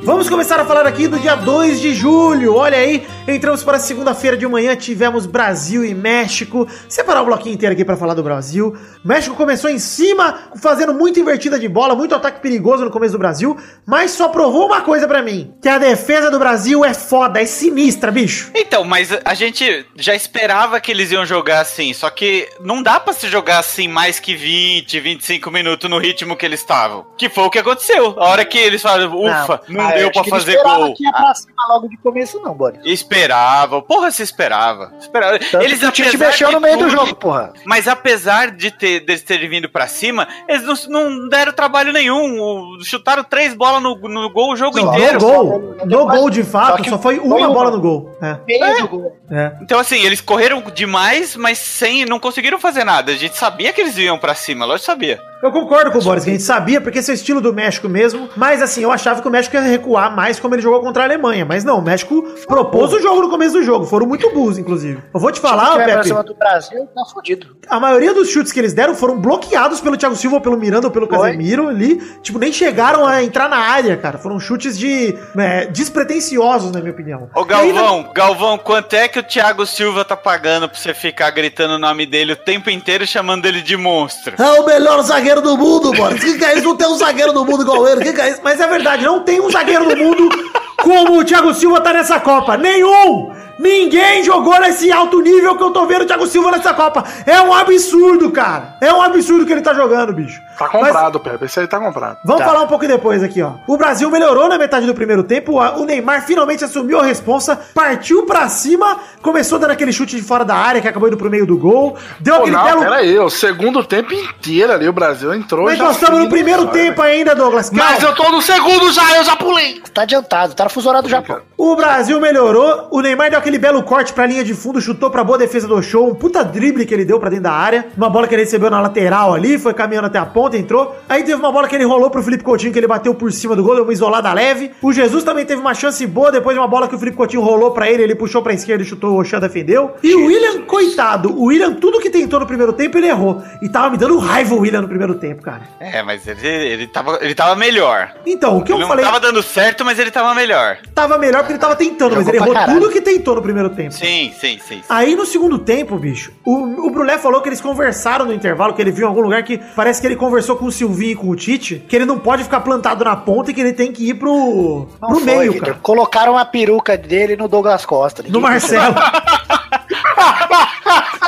[0.02, 2.54] Vamos começar a falar aqui do dia 2 de julho.
[2.54, 6.66] Olha aí, entramos para segunda-feira de manhã, tivemos Brasil e México.
[6.88, 8.76] Separar o bloquinho inteiro aqui para falar do Brasil.
[9.04, 13.18] México começou em cima, fazendo muita invertida de bola, muito ataque perigoso no começo do
[13.18, 17.40] Brasil, mas só provou uma coisa para mim, que a defesa do Brasil é foda,
[17.40, 18.50] é sinistra, bicho.
[18.54, 22.98] Então, mas a gente já esperava que eles iam jogar assim, só que não dá
[23.00, 27.06] pra se jogar assim mais que 20, 25 minutos no ritmo que eles estavam.
[27.16, 28.14] Que foi o que aconteceu.
[28.18, 30.94] A hora que eles falaram, ufa, não, Ah, eu deu ele fazer gol.
[30.94, 32.80] que ia pra cima logo de começo, não, Boris.
[32.84, 34.92] Esperava, porra, se esperava.
[34.98, 35.38] esperava.
[35.38, 37.52] Tanto Eles que o Tite mexeu de no meio do tudo- jogo, porra.
[37.64, 42.40] Mas apesar de ter, deles terem vindo pra cima, eles não, não deram trabalho nenhum.
[42.40, 45.18] O- Chutaram três bolas no, no gol o jogo No inteiro.
[45.18, 48.16] gol, no gol de fato, que só foi uma bola no gol.
[48.22, 49.16] É, do gol.
[49.30, 49.52] é.
[49.62, 52.04] Então, assim, eles correram demais, mas sem.
[52.04, 53.12] não conseguiram fazer nada.
[53.12, 55.20] A gente sabia que eles iam pra cima, lógico sabia.
[55.42, 57.52] Eu concordo com o Boris, que a gente sabia, porque esse é o estilo do
[57.52, 58.28] México mesmo.
[58.36, 61.06] Mas assim, eu achava que o México ia recuar mais como ele jogou contra a
[61.06, 61.44] Alemanha.
[61.44, 63.84] Mas não, o México propôs o jogo no começo do jogo.
[63.86, 65.02] Foram muito burros, inclusive.
[65.14, 66.08] Eu vou te Se falar, pra Pepe.
[66.08, 67.56] cima do Brasil, tá fudido.
[67.68, 70.86] A maioria dos chutes que eles deram foram bloqueados pelo Thiago Silva, ou pelo Miranda
[70.86, 71.18] ou pelo Foi.
[71.18, 71.96] Casemiro ali.
[72.22, 74.18] Tipo, nem chegaram a entrar na área, cara.
[74.18, 77.28] Foram chutes de é, despretensiosos, na minha opinião.
[77.34, 80.94] Ô E aí, Galvão, Galvão, quanto é que o Thiago Silva tá pagando pra você
[80.94, 84.34] ficar gritando o nome dele o tempo inteiro e chamando ele de monstro?
[84.38, 86.22] É o melhor zagueiro do mundo, Boris.
[86.22, 86.64] Que que é isso?
[86.64, 88.02] Não tem um zagueiro do mundo igual ele.
[88.02, 88.40] Que que é isso?
[88.42, 90.28] Mas é verdade, não tem um zagueiro no mundo
[90.76, 92.56] como o Thiago Silva tá nessa Copa.
[92.56, 93.32] Nenhum!
[93.58, 97.04] Ninguém jogou nesse alto nível que eu tô vendo o Thiago Silva nessa Copa.
[97.24, 98.76] É um absurdo, cara.
[98.80, 100.40] É um absurdo que ele tá jogando, bicho.
[100.58, 101.44] Tá Mas- comprado, Pepe.
[101.46, 102.18] Esse aí tá comprado.
[102.24, 102.48] Vamos Tá.
[102.48, 103.52] falar um pouco depois aqui, ó.
[103.66, 105.58] O Brasil melhorou na metade do primeiro tempo.
[105.60, 110.44] O Neymar finalmente assumiu a responsa, partiu pra cima, começou dando aquele chute de fora
[110.44, 111.96] da área que acabou indo pro meio do gol.
[112.20, 112.80] Deu Pô, aquele não, belo.
[112.80, 113.18] pera aí.
[113.18, 115.64] O segundo tempo inteiro ali, o Brasil entrou.
[115.66, 116.72] Mas já nós estamos no primeiro sabe?
[116.72, 117.70] tempo ainda, Douglas.
[117.70, 118.08] Mas Calma.
[118.08, 119.80] eu tô no segundo já, eu já pulei.
[119.92, 121.40] Tá adiantado, tá no fuso horário do Japão.
[121.56, 125.22] O Brasil melhorou, o Neymar deu aquele belo corte pra linha de fundo, chutou pra
[125.22, 128.10] boa defesa do show, um puta drible que ele deu pra dentro da área, uma
[128.10, 130.96] bola que ele recebeu na lateral ali, foi caminhando até a ponta, entrou.
[131.08, 133.54] Aí teve uma bola que ele rolou pro Felipe Coutinho, que ele bateu por cima
[133.54, 134.72] do gol, deu uma isolada leve.
[134.82, 137.40] O Jesus também teve uma chance boa, depois de uma bola que o Felipe Coutinho
[137.40, 139.94] rolou pra ele, ele puxou pra esquerda e chutou, o Oxan defendeu.
[140.02, 143.42] E o William, coitado, o William, tudo que tentou no primeiro tempo, ele errou.
[143.62, 145.62] E tava me dando raiva o William no primeiro tempo, cara.
[145.78, 148.12] É, mas ele, ele, tava, ele tava melhor.
[148.26, 150.78] Então, o que ele eu não falei tava dando certo, mas ele tava melhor.
[150.92, 152.80] tava melhor porque ele tava tentando, mas Jogou ele pra errou caralho.
[152.80, 153.92] tudo que tentou no primeiro tempo.
[153.92, 154.76] Sim, sim, sim.
[154.78, 154.82] sim.
[154.88, 158.82] Aí no segundo tempo, bicho, o, o Brulé falou que eles conversaram no intervalo, que
[158.82, 161.28] ele viu em algum lugar que parece que ele conversou com o Silvinho e com
[161.28, 164.08] o Tite que ele não pode ficar plantado na ponta e que ele tem que
[164.08, 165.68] ir pro, Não pro foi, meio, Vitor.
[165.68, 165.78] cara.
[165.82, 168.24] Colocaram a peruca dele no Douglas Costa.
[168.28, 168.94] No Marcelo.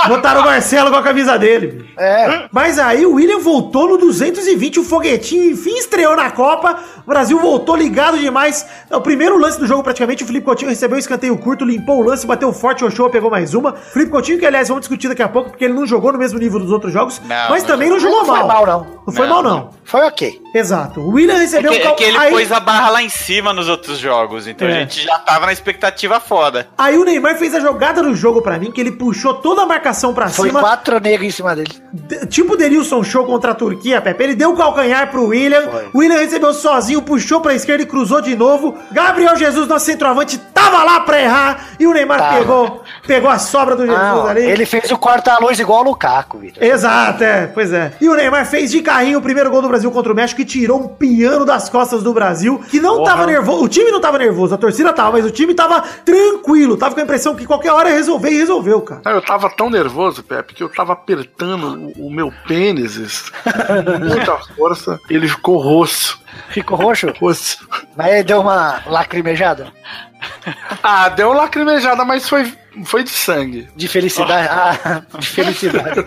[0.06, 1.66] Botaram o Marcelo com a camisa dele.
[1.68, 1.88] bicho.
[1.98, 2.48] É.
[2.52, 6.78] Mas aí o William voltou no 220, o foguetinho enfim estreou na Copa.
[7.04, 8.66] O Brasil voltou ligado demais.
[8.90, 12.00] É O primeiro lance do jogo, praticamente, o Felipe Coutinho recebeu um escanteio curto, limpou
[12.00, 13.72] o lance, bateu forte, o Ochoa pegou mais uma.
[13.74, 16.38] Felipe Coutinho, que aliás vamos discutir daqui a pouco, porque ele não jogou no mesmo
[16.38, 18.46] nível dos outros jogos, Não, mas não também não jogou Não foi mal.
[18.48, 18.86] mal, não.
[19.06, 19.70] Não foi Não, mal, não.
[19.84, 20.40] Foi ok.
[20.54, 21.00] Exato.
[21.00, 23.08] O William É recebeu que, cal- é que ele aí- pôs a barra lá em
[23.08, 24.70] cima nos outros jogos, então É.
[24.72, 26.68] a gente já tava na expectativa foda.
[26.76, 29.66] Aí o Neymar fez a jogada do jogo pra mim, que ele puxou toda a
[29.88, 30.60] marcação pra Foi cima.
[30.60, 31.72] quatro negros em cima dele.
[31.92, 34.22] D- Tipo o Denilson Show contra a Turquia, Pepe.
[34.22, 35.62] Ele deu o calcanhar pro William.
[35.62, 35.84] Foi.
[35.94, 38.74] O William recebeu sozinho, puxou pra esquerda e cruzou de novo.
[38.92, 41.68] Gabriel Jesus, nosso centroavante, tava lá pra errar.
[41.80, 42.38] E o Neymar Tava.
[42.38, 44.42] pegou, pegou a sobra do Jesus Não, ali.
[44.42, 46.62] ele fez o corta-luz igual o Lukaku, Vitor.
[46.62, 47.92] Exato, é, pois é.
[48.00, 50.44] E o Neymar fez de carrinho o primeiro gol do Brasil contra o México e
[50.44, 53.64] tirou um piano das costas do Brasil, que não tava nervoso.
[53.64, 56.76] O time não tava nervoso, a torcida tava, mas o time tava tranquilo.
[56.76, 59.00] Tava com a impressão que qualquer hora ia resolver e resolveu, cara.
[59.04, 59.77] Não, eu tava tão nervoso,
[60.22, 64.98] Pepe, que eu tava apertando o, o meu pênis com muita força.
[65.08, 66.20] Ele ficou roxo.
[66.48, 67.68] Ficou roxo, roxo.
[67.96, 69.72] mas ele deu uma lacrimejada
[70.82, 72.50] Ah, deu uma lacrimejada, mas foi,
[72.84, 73.68] foi de sangue.
[73.76, 74.48] de felicidade.
[74.50, 76.04] Ah, de felicidade.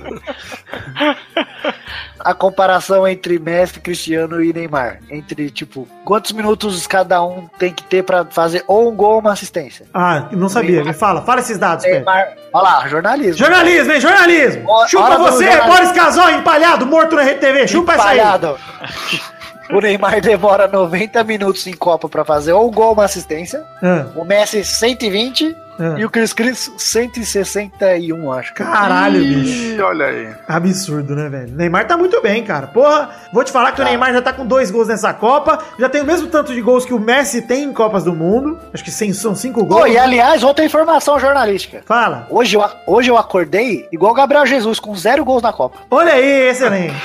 [2.20, 5.00] A comparação entre Messi, Cristiano e Neymar.
[5.10, 9.20] Entre, tipo, quantos minutos cada um tem que ter pra fazer ou um gol ou
[9.20, 9.86] uma assistência?
[9.94, 10.84] Ah, não sabia.
[10.84, 11.84] Me fala, fala esses dados.
[11.86, 12.36] Neymar.
[12.54, 13.38] Olha lá, jornalismo.
[13.38, 14.02] Jornalismo, hein?
[14.02, 14.70] Jornalismo!
[14.70, 15.74] Hora Chupa você, jornalismo.
[15.74, 17.68] Boris Casal, empalhado, morto na RTV.
[17.68, 18.20] Chupa essa aí.
[19.74, 23.64] O Neymar demora 90 minutos em Copa pra fazer ou um gol uma assistência.
[23.82, 25.96] Ah, O Messi 120 ah.
[25.98, 28.54] e o Chris Chris 161, acho.
[28.54, 29.76] Caralho, bicho.
[29.76, 30.30] Ih, olha aí.
[30.48, 31.52] Absurdo, né, velho?
[31.54, 32.68] Neymar tá muito bem, cara.
[32.68, 35.60] Porra, vou te falar que o Neymar já tá com dois gols nessa Copa.
[35.78, 38.60] Já tem o mesmo tanto de gols que o Messi tem em Copas do Mundo.
[38.74, 39.90] Acho que são cinco gols.
[39.90, 41.82] e aliás, outra informação jornalística.
[41.86, 42.28] Fala.
[42.30, 45.80] Hoje eu, hoje eu acordei igual o Gabriel Jesus, com zero gols na Copa.
[45.90, 46.96] Olha aí, excelente.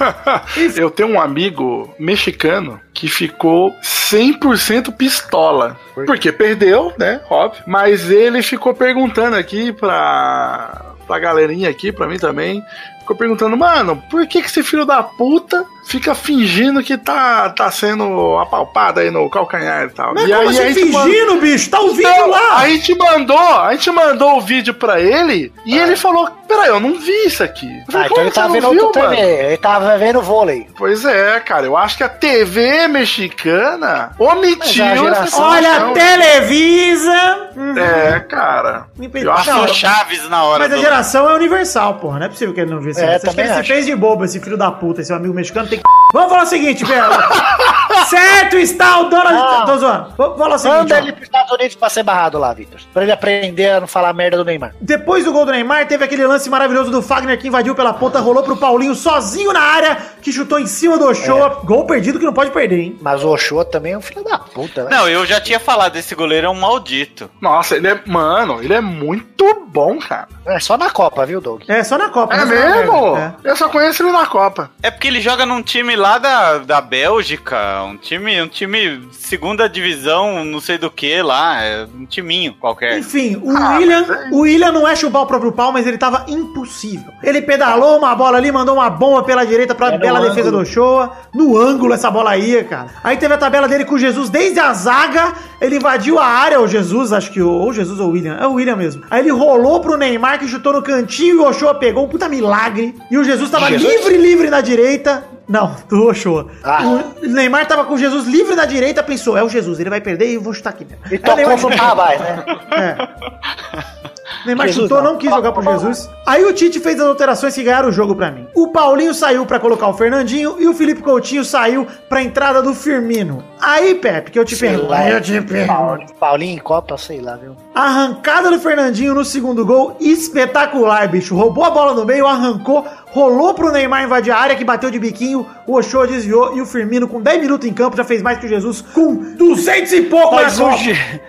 [0.76, 5.74] eu tenho um amigo mexicano que ficou 100% pistola.
[6.06, 7.20] Porque perdeu, né?
[7.30, 7.62] Óbvio.
[7.66, 12.62] Mas ele ficou perguntando aqui pra, pra galerinha aqui, pra mim também.
[12.98, 17.70] Ficou perguntando, mano, por que, que esse filho da puta fica fingindo que tá, tá
[17.70, 20.12] sendo apalpado aí no calcanhar e tal?
[20.14, 21.70] Mas e como a assim manda- fingindo, bicho?
[21.70, 22.58] Tá o vídeo Não, lá.
[22.58, 25.82] A gente mandou, a gente mandou o vídeo pra ele e Ah.
[25.84, 27.66] ele falou: Peraí, eu não vi isso aqui.
[27.66, 29.30] Eu Ah, falei, então "Como ele tava vendo viu, outro mano?" também.
[29.34, 30.66] Ele tava vendo vôlei.
[30.76, 35.92] Pois é, cara, eu acho que a TV mexicana omitiu a essa geração- Olha.
[35.94, 37.48] Televisa.
[37.56, 38.86] Hum, É, cara.
[39.14, 42.18] Eu acho que Chaves na hora Mas a do- geração é universal, porra.
[42.18, 43.00] Não é possível que ele não viu isso.
[43.00, 43.68] É, acha que ele se acho.
[43.68, 45.84] fez de bobo, esse filho da puta, esse amigo mexicano tem que.
[46.12, 47.04] Vamos falar o seguinte, velho.
[48.10, 49.66] certo está o Donald.
[49.66, 50.14] Tô zoando.
[50.16, 50.78] Falar o seguinte.
[50.78, 50.98] Manda ó.
[50.98, 52.80] ele pros Estados Unidos pra ser barrado lá, Vitor.
[52.92, 54.74] Pra ele aprender a não falar merda do Neymar.
[54.80, 58.20] Depois do gol do Neymar, teve aquele lance maravilhoso do Fagner que invadiu pela ponta,
[58.20, 61.60] rolou pro Paulinho sozinho na área, que chutou em cima do Ochoa.
[61.64, 62.98] Gol perdido que não pode perder, hein?
[63.00, 64.90] Mas o Ochoa também é um filho da puta, né?
[64.90, 67.30] Não, eu já tinha falado, esse goleiro é um maldito.
[67.40, 68.00] Nossa, ele é.
[68.06, 70.28] Mano, ele é muito bom, cara.
[70.46, 71.62] É só na Copa, viu, Doug?
[71.68, 72.34] É, só na Copa.
[72.34, 72.44] É né?
[72.44, 73.16] mesmo?
[73.16, 73.34] É.
[73.44, 74.70] Eu só conheço ele na Copa.
[74.82, 79.68] É porque ele joga num time lá da, da Bélgica, um time, um time segunda
[79.68, 82.98] divisão, não sei do que lá, é um timinho qualquer.
[82.98, 85.86] Enfim, o Ah, William, mas é- o William não é chupar o próprio pau, mas
[85.86, 87.12] ele tava impossível.
[87.22, 90.64] Ele pedalou uma bola ali, mandou uma bomba pela direita pra É bela defesa ângulo.
[90.64, 91.12] do Ochoa.
[91.34, 92.88] No ângulo essa bola ia, cara.
[93.04, 95.32] Aí teve a tabela dele com o Jesus desde a zaga.
[95.60, 98.36] Ele invadiu a área, o Jesus, acho que o, ou Jesus ou o William.
[98.40, 99.02] É o William mesmo.
[99.10, 102.28] Aí ele rolou pro Neymar que chutou no cantinho e o Ochoa pegou um puta
[102.28, 102.94] milagre.
[103.10, 103.92] E o Jesus tava Jesus?
[103.92, 105.24] livre, livre na direita.
[105.50, 106.46] Não, do Ochoa.
[106.62, 107.02] Ah.
[107.20, 110.00] O Neymar tava com o Jesus livre na direita, pensou, é o Jesus, ele vai
[110.00, 111.02] perder e eu vou chutar aqui mesmo.
[111.10, 112.44] E tocou Neymar- no Tabás, né?
[112.70, 114.46] é.
[114.46, 115.18] Neymar Jesus chutou, não não.
[115.18, 116.08] quis jogar pro Jesus.
[116.24, 118.46] Aí o Tite fez as alterações que ganharam o jogo pra mim.
[118.54, 122.72] O Paulinho saiu pra colocar o Fernandinho e o Felipe Coutinho saiu pra entrada do
[122.72, 123.42] Firmino.
[123.60, 124.90] Aí, Pepe, que eu te Sei pergunto.
[124.90, 125.10] lá.
[125.10, 125.66] Eu te pergunto.
[125.76, 127.54] Paulinho, Paulinho em Copa, sei lá, viu?
[127.74, 131.34] Arrancada do Fernandinho no segundo gol, espetacular, bicho.
[131.36, 134.98] Roubou a bola no meio, arrancou, rolou pro Neymar invadir a área, que bateu de
[134.98, 138.38] biquinho, o Ochoa desviou e o Firmino, com 10 minutos em campo, já fez mais
[138.38, 140.70] que o Jesus, com 200 e pouco Mas na o,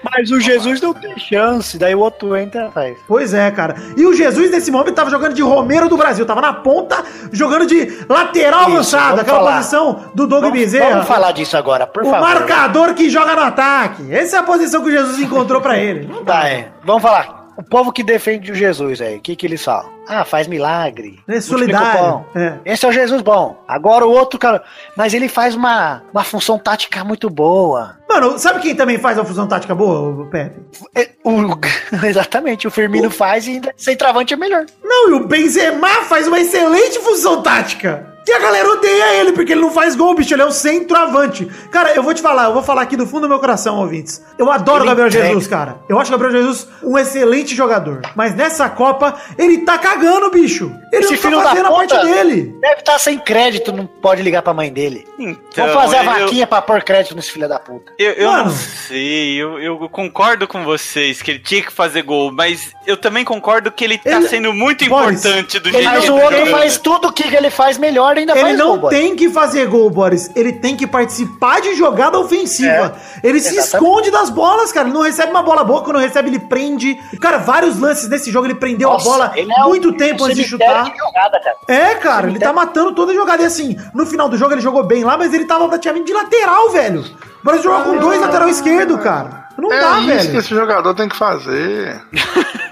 [0.03, 2.97] mas o Jesus não tem chance, daí o outro entra faz.
[3.07, 3.75] Pois é, cara.
[3.97, 6.25] E o Jesus, nesse momento, tava jogando de Romero do Brasil.
[6.25, 9.19] Tava na ponta, jogando de lateral avançado.
[9.21, 9.57] Aquela falar.
[9.57, 10.89] posição do Doug Vamos, Bezerra.
[10.91, 12.21] vamos falar disso agora, por o favor.
[12.21, 14.11] marcador que joga no ataque.
[14.13, 16.09] Essa é a posição que o Jesus encontrou pra ele.
[16.25, 16.69] Tá, é.
[16.83, 17.40] Vamos falar.
[17.57, 19.89] O povo que defende o Jesus aí, o que que eles falam?
[20.07, 21.19] Ah, faz milagre.
[21.27, 22.25] É o solidário.
[22.35, 22.57] É.
[22.65, 23.61] Esse é o Jesus bom.
[23.67, 24.63] Agora o outro, cara.
[24.97, 27.97] Mas ele faz uma, uma função tática muito boa.
[28.09, 30.59] Mano, sabe quem também faz uma fusão tática boa, o Pepe?
[30.95, 31.57] É, o-
[32.05, 34.65] exatamente, o Firmino faz e ainda centroavante é melhor.
[34.83, 38.10] Não, e o Benzema faz uma excelente fusão tática.
[38.31, 40.33] E a galera odeia ele, porque ele não faz gol, bicho.
[40.33, 41.45] Ele é um centroavante.
[41.69, 44.23] Cara, eu vou te falar, eu vou falar aqui do fundo do meu coração, ouvintes.
[44.37, 45.27] Eu adoro o Ele Gabriel entrega.
[45.27, 45.79] Jesus, cara.
[45.89, 48.01] Eu acho o Gabriel Jesus um excelente jogador.
[48.15, 50.71] Mas nessa Copa, ele tá cagando, bicho.
[50.93, 52.55] Ele Esse não tá fazendo a parte dele.
[52.61, 55.05] Deve estar sem crédito, não pode ligar pra mãe dele.
[55.19, 57.91] Então, Vamos fazer a eu- vaquinha pra pôr crédito nesse filho da puta.
[57.99, 62.31] Eu, eu não sei, eu, eu concordo com vocês que ele tinha que fazer gol,
[62.31, 66.03] mas eu também concordo que ele tá Ele- sendo muito importante do Ele, jeito mas
[66.05, 66.51] que o tá outro jogando.
[66.57, 69.67] faz tudo o que ele faz melhor, ainda Ele faz não gol, tem que fazer
[69.67, 70.31] gol, Boris.
[70.35, 72.95] Ele tem que participar de jogada ofensiva.
[73.23, 73.73] ele se Exatamente.
[73.75, 74.87] esconde das bolas, cara.
[74.87, 75.83] Ele não recebe uma bola boa.
[75.83, 76.95] Quando recebe, ele prende.
[77.19, 78.47] Cara, vários lances nesse jogo.
[78.47, 80.83] Ele prendeu Nossa, a bola ele é muito um- tempo um antes de chutar.
[80.85, 81.55] de jogada, cara.
[81.67, 83.43] É, cara, ele tá matando toda a jogada.
[83.43, 86.13] E assim, no final do jogo ele jogou bem lá, mas ele tava praticamente de
[86.13, 87.01] lateral, velho.
[87.01, 89.41] O Brasil jogou com dois lateral esquerdo, cara.
[89.57, 90.31] Não é dá, isso velho.
[90.31, 92.01] que esse jogador tem que fazer.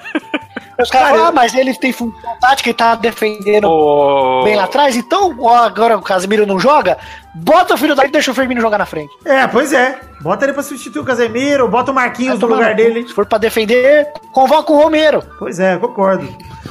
[0.80, 4.64] Os caras falam, ah, mas ele tem função tática e tá defendendo Ô, bem lá
[4.64, 6.98] atrás, então ó, agora o Casemiro não joga,
[7.36, 9.12] bota o filho daí e deixa o Firmino jogar na frente.
[9.26, 10.00] É, pois é.
[10.22, 13.08] Bota ele pra substituir o Casemiro, bota o Marquinhos no lugar dele.
[13.08, 15.24] Se for pra defender, convoca o Romero.
[15.38, 16.28] Pois é, concordo.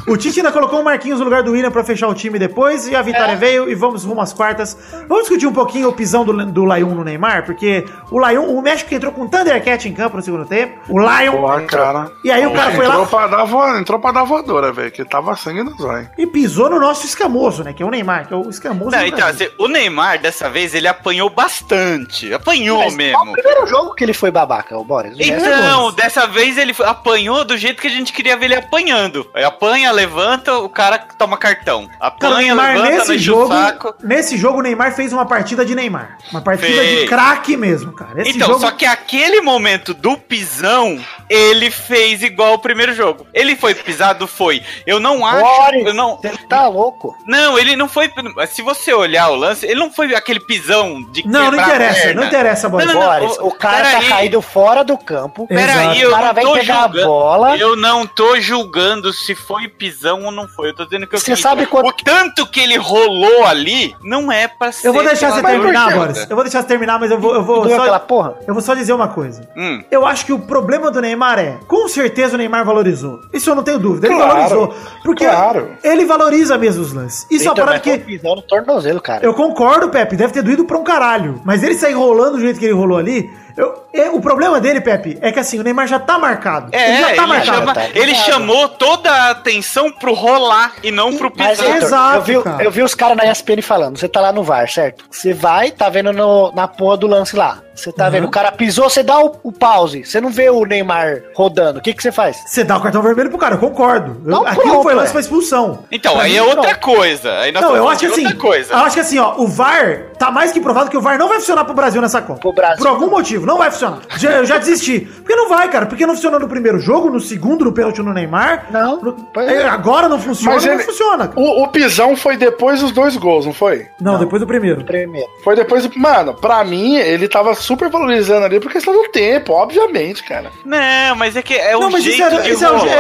[0.06, 2.86] O Tite ainda colocou o Marquinhos no lugar do William pra fechar o time depois
[2.86, 4.76] e a vitória veio e vamos rumo às quartas.
[5.06, 8.62] Vamos discutir um pouquinho o pisão do, do Laion no Neymar, porque o Laion, o
[8.62, 10.78] México entrou com o Thundercat em campo no segundo tempo.
[10.88, 11.32] O Lion.
[11.32, 12.10] Pô, cara.
[12.24, 13.78] E aí o cara foi entrou lá Pra dar vo...
[13.78, 16.08] Entrou pra dar voadora, velho, que tava sangue no zóio.
[16.16, 17.72] e pisou no nosso escamoso, né?
[17.72, 18.90] Que é o Neymar, que é o escamoso.
[18.90, 22.32] Não, então, assim, o Neymar, dessa vez, ele apanhou bastante.
[22.32, 23.34] Apanhou Mas é mesmo.
[23.42, 25.14] Primeiro jogo que ele foi babaca, o Boris.
[25.14, 28.54] O resto- Então, dessa vez ele apanhou do jeito que a gente queria ver ele
[28.56, 29.30] apanhando.
[29.34, 31.86] Aí apanha, levanta, o cara toma cartão.
[31.86, 33.94] Cara, Apanha, Neymar levanta, nesse jogo, o saco.
[34.02, 36.18] nesse jogo o Neymar fez uma partida de Neymar.
[36.30, 37.00] Uma partida Fez.
[37.00, 38.20] de craque mesmo, cara.
[38.22, 38.60] Esse então, jogo...
[38.60, 40.98] só que aquele momento do pisão,
[41.28, 43.26] ele fez igual o primeiro jogo.
[43.32, 44.62] Ele foi pisado, foi.
[44.86, 45.40] Eu não acho.
[45.40, 47.16] Boris, Eu não, você tá louco.
[47.26, 48.10] não, ele não foi.
[48.48, 51.68] Se você olhar o lance, ele não foi aquele pisão de Não, não quebrar a
[51.68, 52.20] interessa, perna.
[52.20, 52.86] não interessa, Boris.
[52.86, 53.27] Não, não, não.
[53.40, 54.08] O- cara tá peraí.
[54.08, 55.46] caído fora do campo.
[55.46, 57.06] Peraí, eu O cara não vai tô pegar a julgando.
[57.06, 57.56] bola.
[57.56, 60.70] Eu não tô julgando se foi pisão ou não foi.
[60.70, 64.30] Eu tô dizendo que eu Você sabe quanto- o tanto que ele rolou ali não
[64.30, 64.88] é pra ser.
[64.88, 65.92] Eu vou deixar você terminar.
[65.94, 66.26] Boris.
[66.28, 68.34] Eu vou deixar você terminar, mas eu vou, eu vou só, porra?
[68.46, 69.48] eu vou só dizer uma coisa.
[69.56, 69.82] Hum.
[69.90, 73.20] Eu acho que o problema do Neymar é, com certeza o Neymar valorizou.
[73.32, 74.06] Isso eu não tenho dúvida.
[74.06, 74.74] Ele Claro, valorizou.
[75.04, 75.70] Porque claro.
[75.82, 77.26] ele valoriza mesmo os lances.
[77.30, 77.90] Isso é uma Então, parada que.
[77.90, 79.24] foi pisão no tornozelo, cara.
[79.24, 81.40] Eu concordo, Pepe, deve ter doído pra um caralho.
[81.44, 83.17] Mas ele sair rolando do jeito que ele rolou ali.
[83.58, 86.68] Eu- é, o problema dele, Pepe, é que assim, o Neymar já tá marcado.
[86.72, 87.58] É, ele já tá ele, marcado.
[87.58, 91.72] chama- tá ele chamou toda a atenção pro rolar e não pro Mas, pisão.
[91.72, 92.62] Heitor, Exato, eu, vi, cara.
[92.64, 95.04] eu vi os caras na ESPN falando, você tá lá no VAR, certo?
[95.10, 97.58] Você vai, tá vendo no- na porra do lance lá.
[97.78, 98.10] Você tá Uhum.
[98.10, 100.04] vendo, o cara pisou, você dá o, o pause.
[100.04, 101.78] Você não vê o Neymar rodando.
[101.78, 102.36] O que que você faz?
[102.46, 104.20] Você dá o cartão vermelho pro cara, eu concordo.
[104.24, 105.12] Eu- Não, aquilo pronto, foi lance é.
[105.12, 105.84] pra expulsão.
[105.90, 106.80] Então, Pra aí mim, é outra não.
[106.80, 107.32] coisa.
[107.38, 108.72] Aí nós Não, eu acho que assim, outra coisa.
[108.72, 111.28] eu acho que assim, ó, o VAR tá mais que provado que o VAR não
[111.28, 112.40] vai funcionar pro Brasil nessa Copa.
[112.40, 112.78] Pro Brasil.
[112.78, 114.00] Por algum motivo, não vai funcionar.
[114.16, 115.00] Já, eu já desisti.
[115.00, 115.86] Porque não vai, cara.
[115.86, 118.66] Porque não funcionou no primeiro jogo, no segundo, no pênalti no Neymar.
[118.70, 119.68] Não, No- pois é.
[119.68, 121.28] agora não funciona, Mas não ele- funciona.
[121.28, 121.40] cara.
[121.40, 123.86] O, o pisão foi depois dos dois gols, não foi?
[124.00, 124.84] Não, depois do primeiro.
[124.84, 125.28] Primeiro.
[125.44, 125.98] Foi depois do.
[125.98, 130.50] Mano, pra mim, ele tava super valorizando ali por questão do tempo, obviamente, cara.
[130.64, 132.76] Não, mas é que é o Não, mas jeito isso é- de isso é o
[132.78, 132.92] rolar.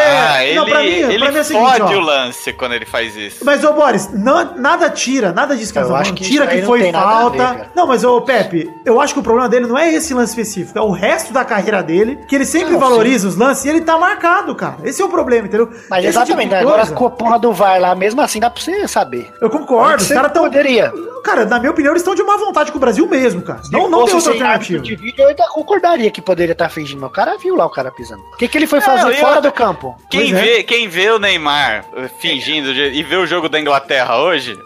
[0.42, 1.96] é- não, ele pra mim- ele pra mim é o seguinte, fode ó.
[1.98, 3.44] o lance quando ele faz isso.
[3.44, 6.62] Mas, ô Boris, não- nada tira, nada disso que Eu estamos acho que Tira que
[6.62, 7.54] foi falta.
[7.54, 10.30] ver, não, mas, ô Pepe, eu acho que o problema dele não é esse lance
[10.32, 13.68] específico, é o resto da carreira dele, que ele sempre Não, valoriza os lances e
[13.70, 14.76] ele tá marcado, cara.
[14.84, 15.70] Esse é o problema, entendeu?
[15.88, 18.62] Mas Esse exatamente, tipo agora com a porra do VAR lá, mesmo assim dá pra
[18.62, 19.30] você saber.
[19.40, 20.42] Eu concordo, os caras tão.
[20.44, 20.92] poderia.
[21.24, 23.60] Cara, na minha opinião, eles estão de má vontade com o Brasil mesmo, cara.
[23.70, 24.57] Não, não tem outra alternativa.
[24.58, 27.00] De vídeo, eu ainda concordaria que poderia estar fingindo.
[27.00, 28.22] mas O cara viu lá o cara pisando.
[28.32, 29.96] O que, que ele foi fazer eu- fora do campo?
[30.10, 30.42] Quem Pois é.
[30.42, 34.56] vê, quem vê o Neymar eh, fingindo de- e vê o jogo da Inglaterra hoje,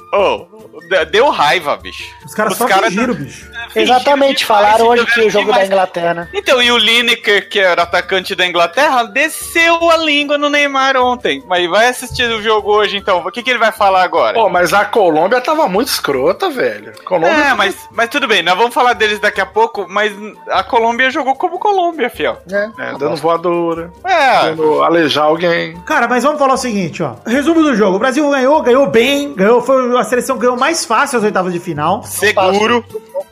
[0.88, 2.04] de- deu raiva, bicho.
[2.24, 3.46] Os caras só caras fingiram, bicho.
[3.70, 5.68] fingiram Exatamente, demais, falaram hoje que o jogo demais.
[5.68, 6.28] da Inglaterra, né?
[6.34, 11.42] Então, e o Lineker, que era atacante da Inglaterra, desceu a língua no Neymar ontem.
[11.46, 13.18] Mas vai assistir o jogo hoje, então.
[13.24, 14.34] O que, que ele vai falar agora?
[14.34, 16.92] Pô, mas a Colômbia tava muito escrota, velho.
[17.04, 17.32] Colômbia.
[17.32, 20.12] É, mas, mas tudo bem, nós vamos falar deles daqui a pouco, mas
[20.48, 22.38] a Colômbia jogou como Colômbia, fiel.
[22.50, 25.76] É, dando voadora, É, dando alejar alguém.
[25.86, 27.14] Cara, mas vamos falar o seguinte, ó.
[27.26, 27.96] Resumo do jogo.
[27.96, 31.52] O Brasil ganhou, ganhou bem, ganhou, foi a seleção que ganhou mais fácil as oitavas
[31.52, 32.02] de final.
[32.04, 32.84] seguro.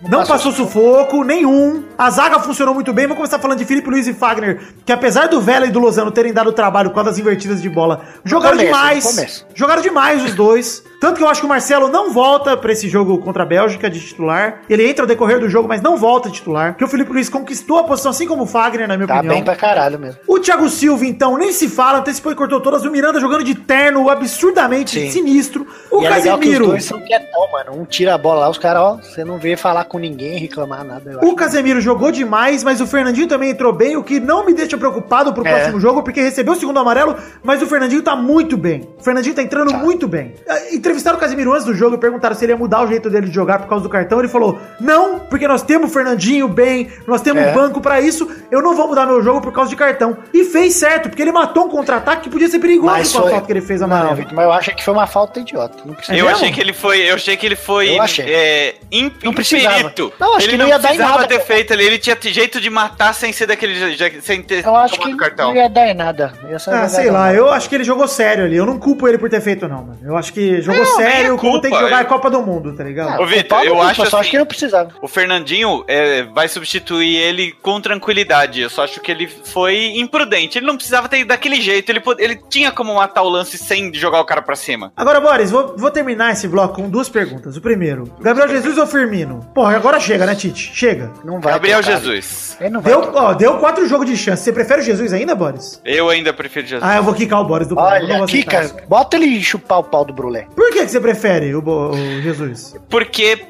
[0.08, 1.84] Não passou sufoco, nenhum.
[1.98, 3.04] A zaga funcionou muito bem.
[3.06, 6.10] Vamos começar falando de Felipe Luiz e Fagner, que apesar do Vela e do Lozano
[6.10, 9.04] terem dado trabalho causa das invertidas de bola, jogaram começo, demais.
[9.04, 9.46] no começo.
[9.54, 10.82] Jogaram demais os dois.
[11.00, 13.88] Tanto que eu acho que o Marcelo não volta pra esse jogo contra a Bélgica
[13.90, 14.60] de titular.
[14.68, 16.72] Ele entra ao decorrer do jogo, mas não volta de titular.
[16.72, 19.34] Porque o Felipe Luiz conquistou a posição, assim como o Fagner, na minha Tá opinião.
[19.34, 20.20] bem pra caralho mesmo.
[20.26, 22.84] O Thiago Silva, então, nem se fala, antecipou e cortou todas.
[22.84, 25.10] O Miranda jogando de terno, absurdamente Sim.
[25.10, 25.66] sinistro.
[25.90, 26.66] O e é legal que os Casemiro.
[26.68, 27.72] dois são quietão, mano.
[27.80, 30.84] Um tira a bola lá, os caras, ó, você não vê falar com ninguém, reclamar
[30.84, 31.18] nada.
[31.22, 31.34] O.
[31.34, 35.32] Casemiro jogou demais, mas o Fernandinho também entrou bem, o que não me deixa preocupado
[35.32, 35.50] pro É.
[35.54, 38.86] próximo jogo, porque recebeu o segundo amarelo, mas o Fernandinho tá muito bem.
[38.98, 40.34] O Fernandinho tá entrando muito bem.
[40.46, 43.08] Eh, Entrevistaram o Casemiro antes do jogo e perguntaram se ele ia mudar o jeito
[43.08, 44.18] dele de jogar por causa do cartão.
[44.18, 47.50] Ele falou: Não, porque nós temos o Fernandinho bem, nós temos É.
[47.50, 50.16] um banco pra isso, eu não vou mudar meu jogo por causa de cartão.
[50.34, 53.22] E fez certo, porque ele matou um contra-ataque que podia ser perigoso Mas com a
[53.22, 54.16] foi- falta que ele fez Não, amarelo.
[54.16, 55.78] Vitor, mas eu acho que foi uma falta idiota.
[55.84, 56.16] Não precisa.
[56.16, 56.38] Eu mesmo?
[56.38, 56.98] achei que ele foi.
[57.10, 57.96] Eu achei que ele foi.
[57.96, 58.24] Eu achei.
[58.32, 59.78] É, im- Não precisava.
[59.78, 60.12] imperito.
[60.18, 61.84] Não, acho ele que não ia dar em precisava nada, ter feito ali.
[61.84, 63.96] Ele tinha jeito de matar sem ser daquele.
[64.20, 65.48] Sem ter Eu acho que tomado cartão.
[65.50, 66.32] não ia dar em nada.
[66.68, 67.34] Ah, sei lá, mão.
[67.34, 68.56] eu acho que ele jogou sério ali.
[68.56, 69.98] Eu não culpo ele por ter feito, não, mano.
[70.04, 72.74] Eu acho que jogou Não, é sério, como tem que jogar a Copa do Mundo,
[72.74, 73.20] tá ligado?
[73.22, 74.90] Ô, Vitor, eu culpa, acho só assim- acho que não precisava.
[75.00, 78.60] O Fernandinho é, vai substituir ele com tranquilidade.
[78.60, 80.58] Eu só acho que ele foi imprudente.
[80.58, 81.90] Ele não precisava ter ido daquele jeito.
[81.90, 84.92] Ele, ele tinha como matar o lance sem jogar o cara pra cima.
[84.96, 87.56] Agora, Boris, vou, vou terminar esse bloco com duas perguntas.
[87.56, 89.40] O primeiro, Gabriel Jesus ou Firmino?
[89.54, 90.70] Porra, agora chega, né, Tite?
[90.74, 91.12] Chega.
[91.24, 92.00] Não vai Gabriel trocar.
[92.00, 92.56] Jesus.
[92.60, 94.42] Ele não vai Deu, ó, deu quatro jogos de chance.
[94.42, 95.80] Você prefere o Jesus ainda, Boris?
[95.84, 96.88] Eu ainda prefiro Jesus.
[96.88, 100.12] Ah, eu vou quicar o Boris do Olha, Kika, bota ele chupar o pau do
[100.12, 100.46] Brulé.
[100.54, 102.74] Por que, que você prefere o, o Jesus?
[102.88, 103.46] Porque,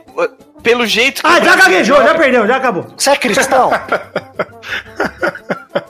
[0.62, 1.28] pelo jeito que.
[1.28, 2.86] Ah, já gaguejou, já perdeu, já acabou.
[2.96, 3.70] Você é cristão?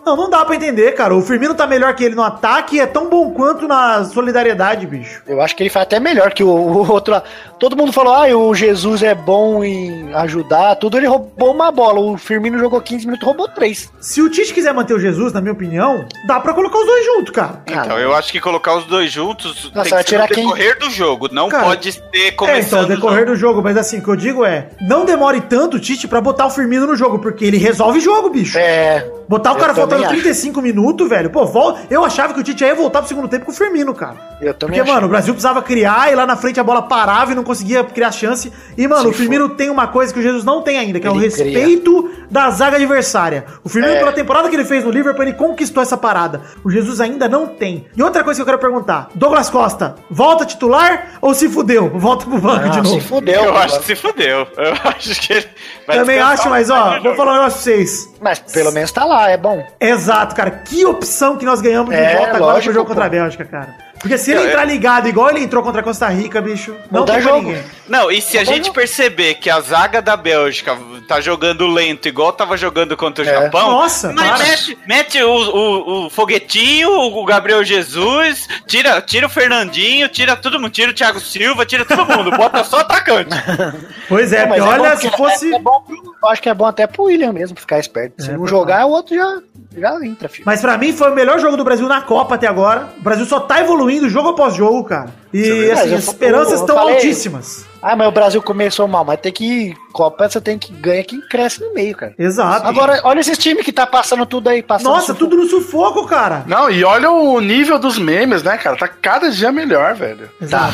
[0.04, 1.14] Não, não dá pra entender, cara.
[1.14, 4.86] O Firmino tá melhor que ele no ataque e é tão bom quanto na solidariedade,
[4.86, 5.22] bicho.
[5.26, 7.22] Eu acho que ele faz até melhor que o, o outro lá.
[7.60, 10.96] Todo mundo falou, ah, o Jesus é bom em ajudar, tudo.
[10.96, 12.00] Ele roubou uma bola.
[12.00, 13.92] O Firmino jogou 15 minutos, roubou 3.
[14.00, 17.04] Se o Tite quiser manter o Jesus, na minha opinião, dá pra colocar os dois
[17.04, 17.62] juntos, cara.
[17.66, 20.44] Então, eu acho que colocar os dois juntos Nossa, tem que ser tirar no quem?
[20.44, 21.28] decorrer do jogo.
[21.30, 22.84] Não Cara, pode ser É, então, começando.
[22.84, 26.08] o decorrer do jogo, mas assim, o que eu digo é, não demore tanto, Tite,
[26.08, 28.58] pra botar o Firmino no jogo, porque ele resolve jogo, bicho.
[28.58, 29.06] É.
[29.28, 30.22] Botar o cara faltando também acho.
[30.22, 31.28] 35 minutos, velho.
[31.30, 31.78] Pô, vol...
[31.88, 34.16] eu achava que o Tite ia voltar pro segundo tempo com o Firmino, cara.
[34.40, 34.94] Eu também Porque, achei.
[34.94, 37.82] mano, o Brasil precisava criar e lá na frente a bola parava e não conseguia
[37.84, 38.52] criar chance.
[38.76, 41.06] E, mano, Se o Firmino tem uma coisa que o Jesus não tem ainda, que
[41.06, 43.44] é o Ele respeito da zaga adversária.
[43.64, 43.98] O Firmino, É.
[43.98, 46.42] pela temporada que ele fez no Liverpool, ele conquistou essa parada.
[46.64, 47.86] O Jesus ainda não tem.
[47.96, 51.88] E outra coisa que eu quero perguntar: Douglas Costa, volta titular ou se fudeu?
[51.90, 53.00] Volta pro banco Ah, de novo.
[53.00, 53.44] se fudeu.
[53.44, 54.46] Eu acho que se fudeu.
[54.56, 55.46] Eu acho que ele
[55.86, 57.16] vai Também acho, mas ó, vou jogo.
[57.16, 58.14] falar um negócio pra vocês.
[58.20, 59.64] Mas pelo menos tá lá, é bom.
[59.80, 60.50] Exato, cara.
[60.50, 63.12] Que opção que nós ganhamos de É, volta agora pro jogo contra a pô.
[63.16, 63.74] Bélgica, cara.
[64.00, 67.04] Porque se ele Eu- entrar ligado igual ele entrou contra a Costa Rica, bicho, não
[67.04, 67.48] tem pra jogo.
[67.48, 67.62] ninguém.
[67.86, 71.66] Não, e se a Não gente pode- perceber que a zaga da Bélgica tá jogando
[71.66, 73.30] lento, igual tava jogando contra o É.
[73.32, 80.08] Japão, Nossa, mete, mete o, o, o foguetinho, o Gabriel Jesus, tira, tira o Fernandinho,
[80.08, 83.30] tira todo mundo, tira o Thiago Silva, tira todo mundo, bota só atacante.
[84.08, 85.52] Pois é, Não, é olha, bom se fosse.
[85.52, 85.84] É, é bom,
[86.22, 88.20] eu acho que é bom até pro William mesmo ficar esperto.
[88.22, 89.38] Se É, não jogar, o outro já,
[89.76, 90.44] já entra, filho.
[90.46, 92.88] Mas pra mim foi o melhor jogo do Brasil na Copa até agora.
[92.98, 95.10] O Brasil só tá evoluindo jogo após jogo, cara.
[95.32, 95.80] E verdade.
[95.80, 97.68] assim, as esperanças eu estão falei- altíssimas.
[97.82, 99.74] Ah, mas o Brasil começou mal, mas tem que.
[99.90, 102.14] Copa você tem que ganhar quem cresce no meio, cara.
[102.18, 102.66] Exato.
[102.68, 104.88] Agora, olha esses times que tá passando tudo aí, passando.
[104.92, 105.18] Nossa, sufoco.
[105.18, 106.44] tudo no sufoco, cara.
[106.46, 108.76] Não, e olha o nível dos memes, né, cara?
[108.76, 110.28] Tá cada dia melhor, velho.
[110.48, 110.70] Tá.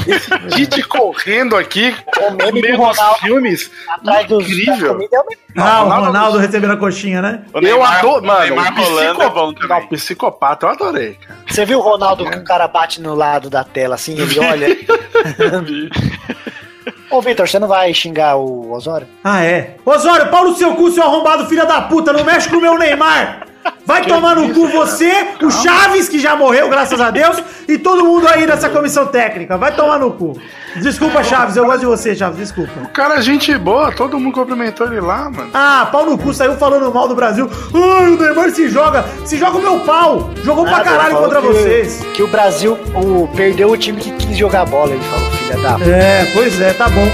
[0.55, 3.71] Tite correndo aqui O meme no meio do dos Ronaldo filmes.
[3.88, 4.45] Atrás dos.
[4.45, 4.99] Incrível.
[5.01, 5.37] é.
[5.59, 7.45] Ah, o Ronaldo- Ronaldo recebendo a coxinha, né?
[7.55, 8.40] O eu Neymar- adoro, mano.
[8.40, 9.69] Neymar o rolando psico- é bom também.
[9.81, 11.38] Não, psicopata, eu adorei, cara.
[11.49, 14.69] Você viu o Ronaldo que o cara bate no lado da tela assim, ele olha.
[17.11, 19.07] Ô, Vitor, você não vai xingar o Osório?
[19.23, 19.77] Ah, é.
[19.85, 22.77] Osório, pau no seu cu, seu arrombado, filha da puta, não mexe com o meu
[22.79, 23.42] Neymar.
[23.85, 25.11] Vai tomar no cu você,
[25.42, 29.57] o Chaves, que já morreu, graças a Deus, e todo mundo aí nessa comissão técnica.
[29.57, 30.37] Vai tomar no cu.
[30.77, 32.73] Desculpa, Chaves, eu gosto de você, Chaves, desculpa.
[32.85, 35.51] O cara é gente boa, todo mundo cumprimentou ele lá, mano.
[35.55, 37.49] Ah, pau no cu, saiu falando mal do Brasil.
[37.75, 39.05] Ai, o Neymar se joga.
[39.25, 40.31] Se joga o meu pau.
[40.45, 42.01] Jogou pra Nada, caralho ele falou contra que- vocês.
[42.14, 45.79] Que o Brasil o, perdeu o time que quis jogar bola, ele falou, filha da.
[45.87, 47.07] É, pois é, tá bom.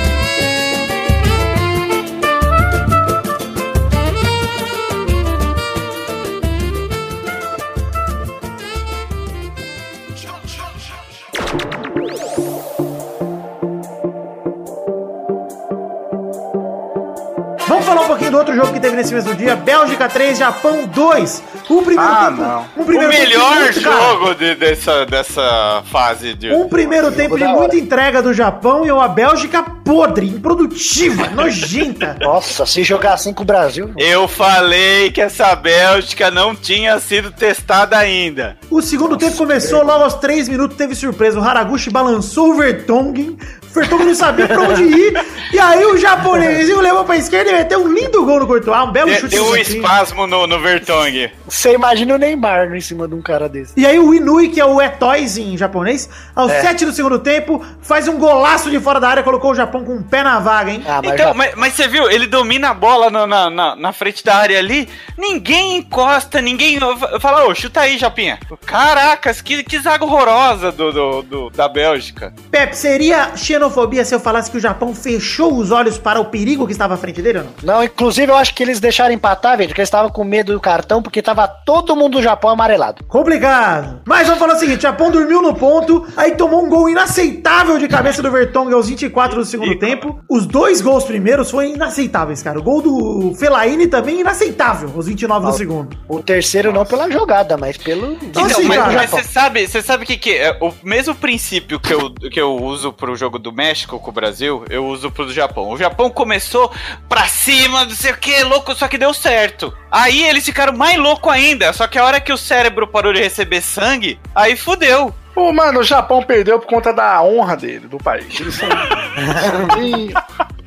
[17.72, 20.86] Vamos falar um pouquinho do outro jogo que teve nesse mesmo dia, Bélgica 3, Japão
[20.86, 21.42] 2.
[21.70, 22.66] O primeiro Ah, tempo, não.
[22.76, 26.50] um O primeiro tempo melhor muito, jogo de- dessa, dessa fase de.
[26.52, 32.14] Um primeiro tempo de muita entrega do Japão e uma Bélgica podre, improdutiva, nojenta.
[32.20, 33.90] Nossa, se jogar assim com o Brasil.
[33.96, 38.58] Eu falei que essa Bélgica não tinha sido testada ainda.
[38.70, 41.40] O segundo tempo começou logo aos 3 minutos, teve surpresa.
[41.40, 43.38] O Haraguchi balançou o Vertonghen.
[43.74, 45.14] Vertonghen não sabia pra onde ir.
[45.52, 48.82] E aí o japonesinho levou pra esquerda e meteu um lindo gol no Courtois.
[48.82, 49.34] Um belo De- chute.
[49.34, 49.76] Deu um cantinho.
[49.82, 51.30] espasmo no, no Vertong.
[51.52, 53.74] Você imagina o Neymar em cima de um cara desse.
[53.76, 57.62] E aí o Inui, que é o Etoys em japonês, aos 7 do segundo tempo,
[57.82, 60.70] faz um golaço de fora da área, colocou o Japão com o pé na vaga,
[60.70, 60.82] hein?
[60.88, 63.76] Ah, mas Então, já- mas, mas você viu, ele domina a bola na, na, na-
[63.76, 64.88] na frente da área ali,
[65.18, 66.78] ninguém encosta, ninguém
[67.20, 68.38] fala, ô, chuta aí, Japinha.
[68.64, 72.32] Caracas, que, que zaga horrorosa do, do, do- da Bélgica.
[72.50, 76.66] Pepe, seria xenofobia se eu falasse que o Japão fechou os olhos para o perigo
[76.66, 77.52] que estava à frente dele ou não?
[77.62, 80.60] Não, inclusive eu acho que eles deixaram empatar, velho, porque eles estavam com medo do
[80.60, 83.04] cartão, porque tava todo mundo do Japão amarelado.
[83.04, 84.00] Complicado.
[84.06, 87.78] Mas vamos falar o seguinte: o Japão dormiu no ponto, aí tomou um gol inaceitável
[87.78, 90.20] de cabeça do Vertonghen aos 24 do segundo tempo.
[90.28, 92.58] Os dois gols primeiros foram inaceitáveis, cara.
[92.58, 95.96] O gol do Felaine também inaceitável, aos 29 do segundo.
[96.08, 98.12] O terceiro não pela jogada, mas pelo.
[98.22, 100.56] Então, assim, mas, cara, mas você sabe, você sabe o que, que é?
[100.60, 104.64] O mesmo princípio que eu, que eu uso pro jogo do México com o Brasil,
[104.70, 105.70] eu uso pro do Japão.
[105.70, 106.70] O Japão começou
[107.08, 109.72] pra cima, não sei o que, louco, só que deu certo.
[109.90, 113.20] Aí eles ficaram mais louco ainda, só que a hora que o cérebro parou de
[113.20, 115.14] receber sangue, aí fudeu.
[115.34, 118.38] Pô, mano, o Japão perdeu por conta da honra dele, do país.
[118.38, 120.12] Eles são, são bem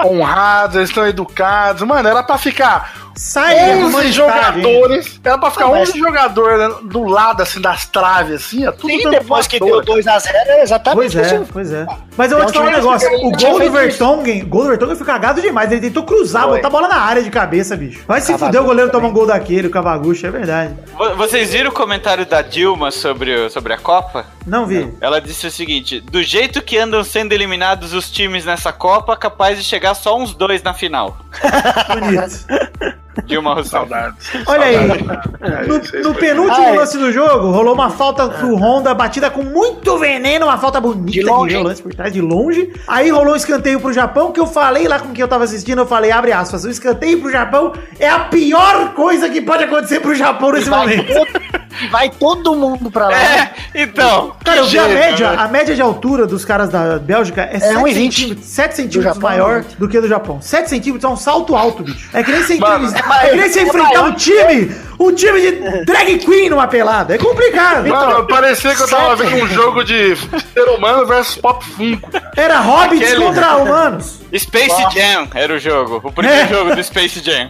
[0.04, 1.84] honrados, eles estão educados.
[1.84, 5.20] Mano, era pra ficar Sai, 11 jogadores.
[5.24, 8.90] Era pra ficar Não, mas- 11 jogadores do lado, assim, das traves, assim, ó, tudo
[8.92, 10.02] Sim, dando depois que deu voadora.
[10.02, 11.46] 2x0, é exatamente Pois é, isso.
[11.54, 11.86] pois é.
[12.18, 13.10] Mas eu vou É te falar um negócio.
[13.26, 13.72] O gol do.
[13.72, 15.72] Vertonghen, o gol do Vertonghen foi cagado demais.
[15.72, 16.56] Ele tentou cruzar, Foi.
[16.58, 18.02] botar a bola na área de cabeça, bicho.
[18.08, 20.74] Vai se fuder o goleiro tomar um gol daquele, o Cavaguchi, é verdade.
[20.98, 24.26] Vo- Vocês viram o comentário da Dilma sobre, sobre a Copa?
[24.46, 24.94] Não vi.
[25.02, 29.58] Ela disse o seguinte: do jeito que andam sendo eliminados os times nessa Copa, capaz
[29.58, 31.18] de chegar só uns dois na final.
[31.88, 32.96] Bonito.
[33.26, 33.76] Dilma Rousseff.
[33.76, 34.32] Saudades.
[34.48, 34.76] Olha aí.
[34.76, 36.78] É, No, aí no penúltimo Ai.
[36.78, 41.12] lance do jogo, rolou uma falta pro Honda, batida com muito veneno, uma falta bonita
[41.12, 41.68] De longe, que veio o hein?
[41.68, 42.74] lance por trás de longe.
[42.88, 45.80] Aí rolou um escanteio pro Japão, que eu falei lá com quem eu tava assistindo,
[45.80, 50.00] eu falei, abre aspas, o escanteio pro Japão é a pior coisa que pode acontecer
[50.00, 51.14] pro Japão nesse momento.
[51.80, 53.22] todo, vai todo mundo pra lá.
[53.22, 54.36] É, então.
[54.44, 57.76] Cara, eu vi a média, a média de altura dos caras da Bélgica é, 7
[57.76, 57.94] 1,20.
[57.94, 59.66] centímetros, 7 centímetros Japão, maior né?
[59.78, 60.42] do que do Japão.
[60.42, 62.10] 7 centímetros é um salto alto, bicho.
[62.14, 64.10] É que nem você, Mano, é que nem você é enfrentar maior.
[64.10, 67.16] um time, um time de drag queen numa pelada.
[67.16, 67.88] É complicado.
[67.88, 72.10] Mano, parecia que eu tava vendo um jogo de ser humano versus pop funko.
[72.36, 74.20] Era hobbits Aquele- contra humanos.
[74.38, 76.02] Space Jam era o jogo.
[76.04, 76.48] O primeiro É.
[76.48, 77.50] jogo do Space Jam.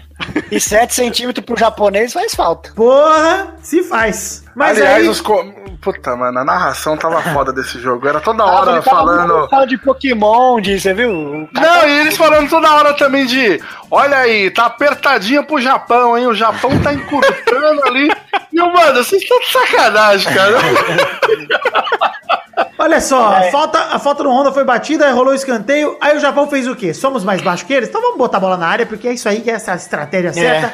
[0.51, 2.71] E 7 centímetros pro japonês faz falta.
[2.75, 4.43] Porra, se faz.
[4.55, 5.21] Mas Aliás, aí, os.
[5.21, 5.43] Co...
[5.81, 8.07] Puta, mano, a narração tava foda desse jogo.
[8.07, 9.49] Era toda Ah, hora tava falando.
[9.49, 11.11] falando de Pokémon, de, você viu?
[11.51, 13.61] Não, e eles falando toda hora também de.
[13.91, 16.27] Olha aí, tá apertadinha pro Japão, hein?
[16.27, 18.09] O Japão tá encurtando ali.
[18.53, 20.55] E mano, vocês estão de sacanagem, cara.
[22.77, 23.47] olha só, É.
[23.47, 25.97] a, falta, a falta no Honda foi batida, rolou o escanteio.
[26.01, 26.93] Aí o Japão fez o quê?
[26.93, 27.89] Somos mais baixos que eles?
[27.89, 30.33] Então vamos botar a bola na área, porque é isso aí que é essa estratégia
[30.33, 30.73] certa.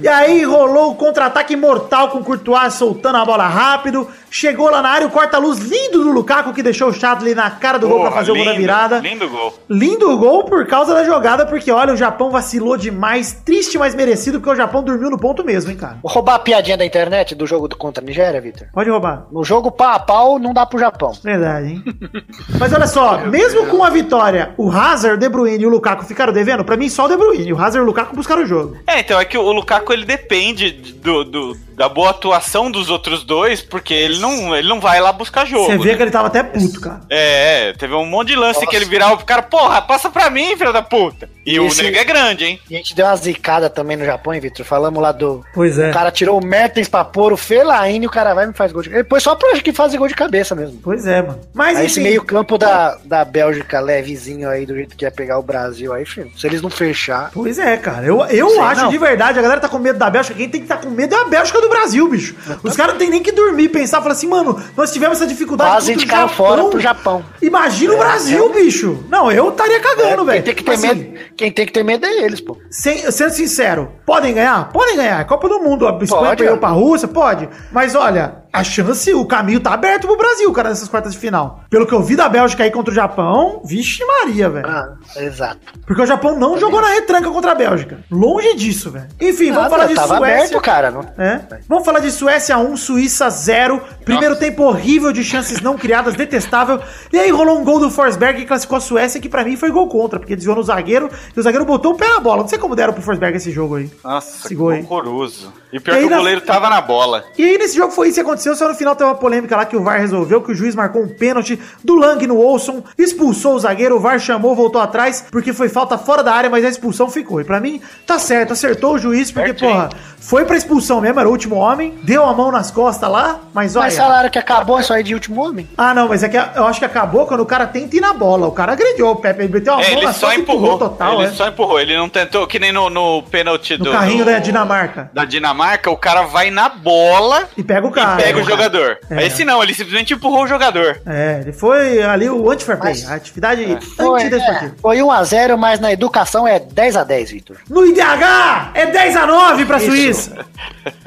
[0.00, 4.08] E aí rolou o contra-ataque mortal com o Courtois soltando a bola rápido.
[4.36, 7.78] Chegou lá na área, o corta-luz lindo do Lukaku, que deixou o Chadley na cara
[7.78, 8.98] do gol pra Porra, fazer o gol da lindo, virada.
[8.98, 9.54] Lindo gol.
[9.70, 13.32] Lindo o gol por causa da jogada, porque olha, o Japão vacilou demais.
[13.44, 15.98] Triste, mas merecido, porque o Japão dormiu no ponto mesmo, hein, cara.
[16.02, 18.66] Vou roubar a piadinha da internet do jogo do contra a Nigéria, Vitor.
[18.74, 19.26] Pode roubar.
[19.30, 21.12] No jogo pau a pau não dá pro Japão.
[21.22, 21.84] Verdade, hein?
[22.58, 26.04] Mas olha só, mesmo com a vitória, o Hazard, o De Bruyne e o Lukaku
[26.04, 26.64] ficaram devendo?
[26.64, 27.52] Pra mim, só o De Bruyne.
[27.52, 28.76] O Hazard e o Lukaku buscaram o jogo.
[28.84, 33.22] É, então é que o Lukaku ele depende do, do- da boa atuação dos outros
[33.24, 35.66] dois, porque ele não, ele não vai lá buscar jogo.
[35.66, 35.96] Você vê né?
[35.96, 37.00] que ele tava até puto, cara.
[37.10, 38.66] É, é, teve um monte de lance Nossa.
[38.70, 41.28] que ele virava pro cara, porra, passa pra mim, filho da puta.
[41.46, 42.60] E o Esse- nego é grande, hein?
[42.70, 44.64] E a gente deu uma zicada também no Japão, hein, Vitor?
[44.64, 45.44] Falamos lá do.
[45.52, 45.90] Pois é.
[45.90, 48.54] O cara tirou o Mertens pra pôr o Felaine e o cara vai e me
[48.54, 50.78] faz gol de Ele pôs só pra que fazer gol de cabeça mesmo.
[50.82, 51.40] Pois é, mano.
[51.52, 55.38] Mas Aí esse enfim, meio-campo da, da Bélgica levezinho aí, do jeito que ia pegar
[55.38, 56.30] o Brasil aí, filho.
[56.36, 57.30] Se eles não fechar.
[57.32, 58.06] Pois é, cara.
[58.06, 58.90] Eu, eu Sei, acho não.
[58.90, 60.34] de verdade, a galera tá com medo da Bélgica.
[60.34, 62.34] Quem tem que estar com medo é a Bélgica do Brasil, bicho.
[62.62, 65.70] Os caras não tem nem que dormir, pensar, falar assim, mano, nós tivemos essa dificuldade
[65.70, 67.24] Quase contra o ficaram fora pro Japão.
[67.40, 69.04] Imagina o Brasil, bicho.
[69.08, 70.42] Não, eu estaria cagando, Quem velho.
[70.42, 72.56] tem, que ter Assim, medo, quem tem que ter medo é eles, pô.
[72.70, 74.70] Sem- sendo sincero, podem ganhar?
[74.72, 75.20] Podem ganhar.
[75.20, 75.86] É Copa do Mundo.
[75.86, 76.58] A Espanha Pode, perdeu é.
[76.58, 77.08] pra Rússia?
[77.08, 77.48] Pode.
[77.72, 81.64] Mas olha, a chance, o caminho tá aberto pro Brasil, cara, nessas quartas de final.
[81.68, 84.66] Pelo que eu vi da Bélgica aí contra o Japão, vixe Maria, velho.
[84.68, 85.58] Ah, exato.
[85.86, 87.98] Porque o Japão não jogou na retranca contra a Bélgica.
[88.10, 89.08] Longe disso, velho.
[89.20, 90.36] Enfim, vamos Nada, falar de tava Suécia.
[90.36, 90.90] aberto, cara.
[90.90, 91.00] Não...
[91.18, 91.40] É.
[91.68, 93.80] Vamos falar de Suécia 1, Suíça 0.
[94.04, 96.80] Primeiro tempo horrível de chances não criadas, detestável.
[97.12, 99.70] E aí rolou um gol do Forsberg que classificou a Suécia, que pra mim foi
[99.70, 102.42] gol contra, porque desviou no zagueiro e o zagueiro botou o pé na bola.
[102.42, 103.90] Não sei como deram pro Forsberg esse jogo aí.
[104.04, 104.82] Nossa, Esse que gol aí.
[104.82, 105.52] horroroso.
[105.72, 107.24] E pior E que o na- goleiro tava na bola.
[107.36, 109.64] E aí nesse jogo foi isso que aconteceu, só no final teve uma polêmica lá
[109.64, 113.54] que o VAR resolveu, que o juiz marcou um pênalti do Lang no Olson, expulsou
[113.54, 116.68] o zagueiro, o VAR chamou, voltou atrás, porque foi falta fora da área, mas a
[116.68, 117.40] expulsão ficou.
[117.40, 119.70] E pra mim, tá certo, acertou o juiz, porque, Certinho.
[119.70, 119.88] porra,
[120.18, 123.76] foi pra expulsão mesmo, era o último homem, deu a mão nas costas lá, mas
[123.76, 123.84] olha...
[123.84, 125.68] Mas falaram que acabou isso aí de último homem.
[125.76, 128.12] Ah, não, mas é que eu acho que acabou quando o cara tenta ir na
[128.14, 128.46] bola.
[128.46, 130.42] O cara agrediu o Pepe, ele meteu a É, mão ele nas só costas e
[130.42, 130.78] empurrou.
[130.78, 131.32] total, ele é.
[131.32, 131.78] só empurrou.
[131.78, 133.90] Ele não tentou, que nem no, no pênalti No do.
[133.92, 135.10] carrinho do- da Dinamarca.
[135.12, 138.20] Da Dinamarca, o cara vai na bola E pega o cara.
[138.20, 138.42] e pega é.
[138.42, 138.98] o jogador.
[139.10, 139.26] É.
[139.26, 141.00] Esse não, ele simplesmente empurrou o jogador.
[141.06, 144.74] É, ele foi ali o anti-fair play, Mas- a atividade Foi, antidesportiva.
[144.76, 147.56] é, foi 1x0, mas na educação é 10x10, Vitor.
[147.68, 150.44] No IDH é 10 a 9 pra Suíça.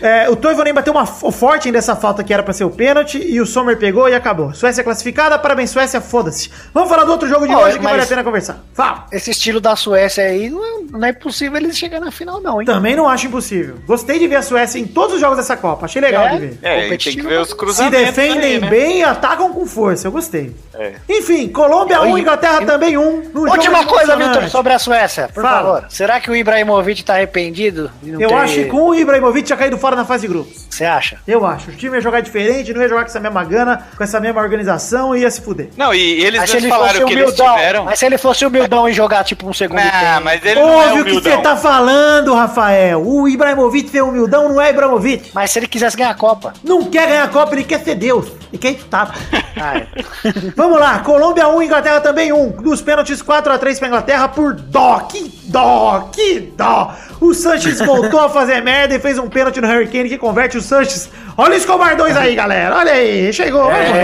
[0.00, 3.40] É, o Toivonen bateu uma forte dessa falta que era pra ser o pênalti e
[3.40, 4.54] o Sommer pegou e acabou.
[4.54, 6.50] Suécia classificada, parabéns Suécia, foda-se.
[6.72, 8.60] Vamos falar do outro jogo de hoje que vale a pena conversar.
[8.72, 9.06] Fala.
[9.10, 12.60] Esse estilo da Suécia aí, não é, não é possível eles chegarem na final, não,
[12.60, 12.66] hein?
[12.66, 13.76] Também não acho impossível.
[13.86, 15.86] Gostei de ver a Suécia em todos os jogos dessa Copa.
[15.86, 16.30] Achei legal É?
[16.30, 16.47] de ver.
[16.62, 18.06] É, e tem que ver os Se cruzamentos.
[18.06, 18.68] defendem aí, né?
[18.68, 20.06] bem e atacam com força.
[20.06, 20.54] Eu gostei.
[20.74, 20.92] É.
[21.08, 23.02] Enfim, Colômbia 1, Inglaterra também 1.
[23.02, 24.16] num jogo Última coisa.
[24.16, 25.56] Vitor, sobre a Suécia, por Fala.
[25.80, 25.84] favor.
[25.90, 27.90] Será que o Ibrahimovic tá arrependido?
[28.02, 30.28] de não Eu ter- acho que com o Ibrahimovic tinha caído fora na fase de
[30.32, 30.66] grupos.
[30.70, 31.18] Você acha?
[31.26, 31.70] Eu acho.
[31.70, 34.40] O time ia jogar diferente, não ia jogar com essa mesma gana, com essa mesma
[34.40, 35.68] organização e ia se fuder.
[35.76, 37.84] Não, e eles Mas se ele falaram que eles tiveram.
[37.84, 40.24] mas se ele fosse humildão e jogar tipo um segundo Não, tempo.
[40.24, 43.02] mas ele não é Ouve o que você tá falando, Rafael.
[43.04, 45.30] O Ibrahimovic ser humildão não é Ibrahimovic.
[45.34, 46.37] Mas se ele quisesse ganhar a Copa.
[46.62, 48.26] Não quer ganhar a Copa, ele quer ser Deus.
[48.52, 49.14] Estar.
[49.60, 49.88] Ah, é.
[50.54, 52.62] Vamos lá, Colômbia 1, Inglaterra também 1.
[52.62, 55.00] Dos pênaltis 4x3 pra Inglaterra por dó.
[55.00, 56.94] Que dó, que dó.
[57.20, 60.56] O Sanches voltou a fazer merda e fez um pênalti no Harry Kane que converte
[60.56, 61.10] o Sanches.
[61.36, 62.76] Olha o Escobar 2 aí, galera.
[62.76, 63.64] Olha aí, chegou.
[63.66, 63.98] vai morrer.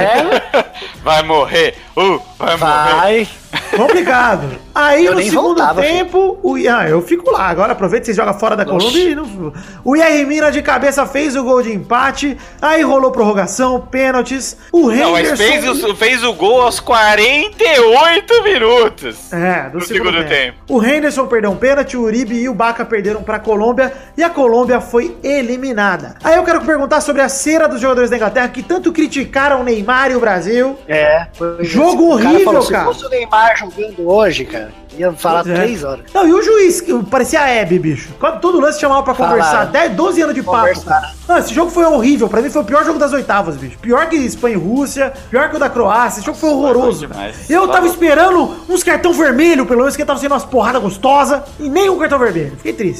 [0.52, 0.64] é,
[1.02, 1.74] Vai morrer.
[1.96, 2.58] Uh, vai, morrer.
[2.58, 3.28] vai.
[3.76, 4.48] Complicado.
[4.74, 7.46] Aí Eu no segundo voltava, tempo, o ah, eu fico lá.
[7.48, 9.52] Agora aproveita que você joga fora da Colômbia e não...
[9.84, 12.36] O Yerry Mina de cabeça fez o gol de empate.
[12.60, 14.56] Aí rolou prorrogação, pênaltis.
[14.72, 19.32] O Não, mas fez o, fez o gol aos 48 minutos.
[19.32, 20.58] É, do No segundo, segundo tempo.
[20.58, 20.58] tempo.
[20.68, 24.30] O Henderson perdeu um pênalti, o Uribe e o Baca perderam pra Colômbia e a
[24.30, 26.16] Colômbia foi eliminada.
[26.22, 29.64] Aí eu quero perguntar sobre a cera dos jogadores da Inglaterra que tanto criticaram o
[29.64, 30.76] Neymar e o Brasil.
[30.88, 31.26] É.
[31.34, 32.92] foi- Jogo o cara horrível, falou, cara.
[32.92, 35.62] Se fosse o Neymar jogando hoje, cara, ia falar Pois é.
[35.62, 36.04] três horas.
[36.12, 38.10] Não, e o juiz, que parecia a Hebe, bicho.
[38.18, 39.36] Quando todo lance chamava pra Falaram.
[39.38, 40.84] conversar, 10, 12 anos de papo.
[40.84, 41.10] Cara.
[41.28, 42.28] Não, esse jogo foi horrível.
[42.28, 43.78] Pra mim foi o pior jogo das oitavas, bicho.
[43.78, 46.18] Pior que Espanha e Rússia, pior que o da Croácia.
[46.18, 47.08] Esse jogo foi horroroso.
[47.48, 51.68] Eu tava esperando uns cartão vermelho, pelo menos, que tava sendo umas porradas gostosas, e
[51.68, 52.52] nem um cartão vermelho.
[52.56, 52.93] Fiquei triste.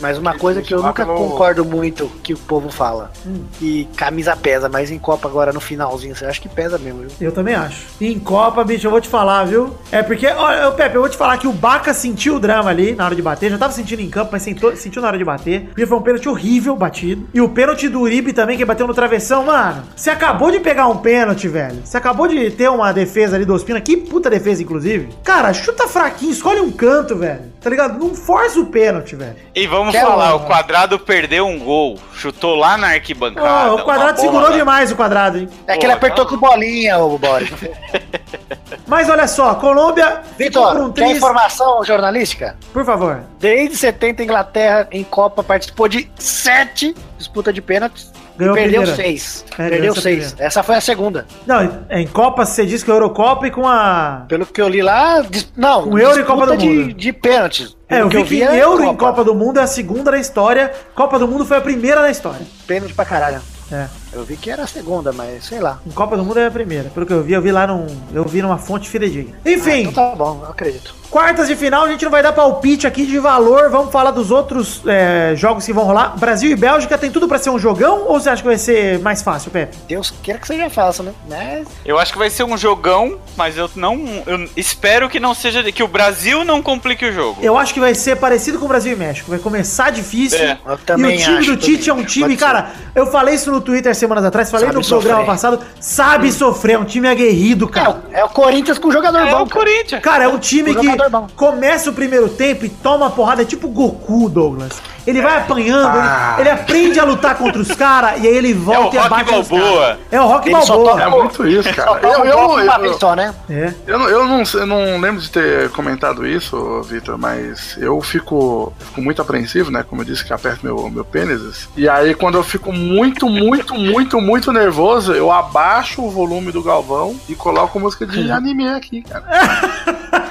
[0.00, 3.10] Mas uma coisa que eu nunca concordo muito que o povo fala,
[3.58, 7.10] que camisa pesa, mas em Copa agora no finalzinho, você acha que pesa mesmo, viu?
[7.20, 7.84] Eu também acho.
[8.00, 9.74] E em Copa, bicho, eu vou te falar, viu?
[9.90, 12.94] É porque, olha, Pepe, eu vou te falar que o Baca sentiu o drama ali
[12.94, 13.50] na hora de bater.
[13.50, 15.62] Já tava sentindo em campo, mas sentou- sentiu na hora de bater.
[15.66, 17.26] Porque foi um pênalti horrível batido.
[17.34, 19.46] E o pênalti do Uribe também, que bateu no travessão.
[19.46, 21.78] Mano, você acabou de pegar um pênalti, velho.
[21.84, 23.80] Você acabou de ter uma defesa ali do Ospina.
[23.80, 25.08] Que puta defesa, inclusive.
[25.24, 27.57] Cara, chuta fraquinho, escolhe um canto, velho.
[27.60, 27.98] Tá ligado?
[27.98, 29.34] Não força o pênalti, velho.
[29.54, 33.72] E vamos Quer falar, um- o Quadrado perdeu um gol, chutou lá na arquibancada.
[33.72, 35.48] Ó, o quadrado bola segurou demais o quadrado, hein?
[35.66, 37.50] É que ele apertou com bolinha, ô Boris.
[38.86, 42.56] Mas olha só, Colômbia Vitor, um informação jornalística?
[42.72, 43.22] Por favor.
[43.38, 49.44] Desde 70, a Inglaterra em Copa participou de sete disputas de pênaltis Ganhou perdeu seis.
[49.58, 50.18] É, perdeu essa seis.
[50.26, 50.46] primeira.
[50.46, 51.26] Essa foi a segunda.
[51.46, 54.24] Não, em Copa você disse que Eurocopa e com a.
[54.28, 56.94] Pelo que eu li lá, dis- não, Com Euro e Copa do de, Mundo.
[56.94, 57.76] de pênaltis.
[57.88, 60.72] É, eu vi que é Euro em Copa do Mundo é a segunda na história,
[60.94, 62.40] Copa do Mundo foi a primeira na história.
[62.66, 63.40] Pênalti pra caralho.
[63.70, 65.78] É, Eu vi que era a segunda, mas sei lá.
[65.86, 66.88] em Copa do Mundo é a primeira.
[66.88, 67.86] Pelo que eu vi, eu vi lá num.
[68.14, 69.34] Eu vi numa fonte fidedigna.
[69.44, 70.94] Enfim, Então tá bom, eu acredito.
[71.10, 73.70] Quartas de final, a gente não vai dar palpite aqui de valor.
[73.70, 76.16] Vamos falar dos outros é, jogos que vão rolar.
[76.18, 78.98] Brasil e Bélgica tem tudo pra ser um jogão ou você acha que vai ser
[79.00, 79.76] mais fácil, Pepe?
[79.88, 81.12] Deus queira que seja fácil, né?
[81.28, 84.22] Mas Eu acho que vai ser um jogão, mas eu não.
[84.26, 85.58] Eu espero que não seja.
[85.72, 87.38] Que o Brasil não complique o jogo.
[87.42, 89.30] Eu acho que vai ser parecido com o Brasil e México.
[89.30, 90.38] Vai começar difícil.
[90.38, 92.70] É, eu também e o time acho, do Tite é um time, cara.
[92.94, 95.26] Eu falei isso no Twitter semanas atrás, falei Sabe no programa sofrer.
[95.26, 95.60] passado.
[95.80, 97.90] Sabe sofrer, é um time aguerrido, é, cara.
[97.90, 99.42] o- é o Corinthians com jogador É bom.
[99.42, 99.64] o cara.
[99.64, 100.02] Corinthians.
[100.02, 100.97] Cara, é um time O que.
[101.36, 104.72] Começa o primeiro tempo e toma porrada, é tipo Goku, Douglas.
[105.06, 106.34] Ele vai apanhando, Ah.
[106.38, 109.34] ele, ele aprende a lutar contra os caras e aí ele volta e Rock abate
[109.34, 109.98] os caras.
[110.10, 110.90] É o Rock Ele Balboa.
[110.90, 112.00] toma- É muito isso, cara.
[112.02, 113.34] Eu, eu, uma eu, vez só, né?
[113.48, 113.72] É.
[113.86, 118.70] eu, não- eu não, eu não lembro de ter comentado isso, Vitor, mas eu fico,
[118.78, 119.82] fico muito apreensivo, né?
[119.88, 121.68] Como eu disse que aperto meu, meu pênis.
[121.74, 126.62] E aí, quando eu fico muito, muito, muito, muito nervoso, eu abaixo o volume do
[126.62, 129.24] Galvão e coloco música de anime aqui, cara.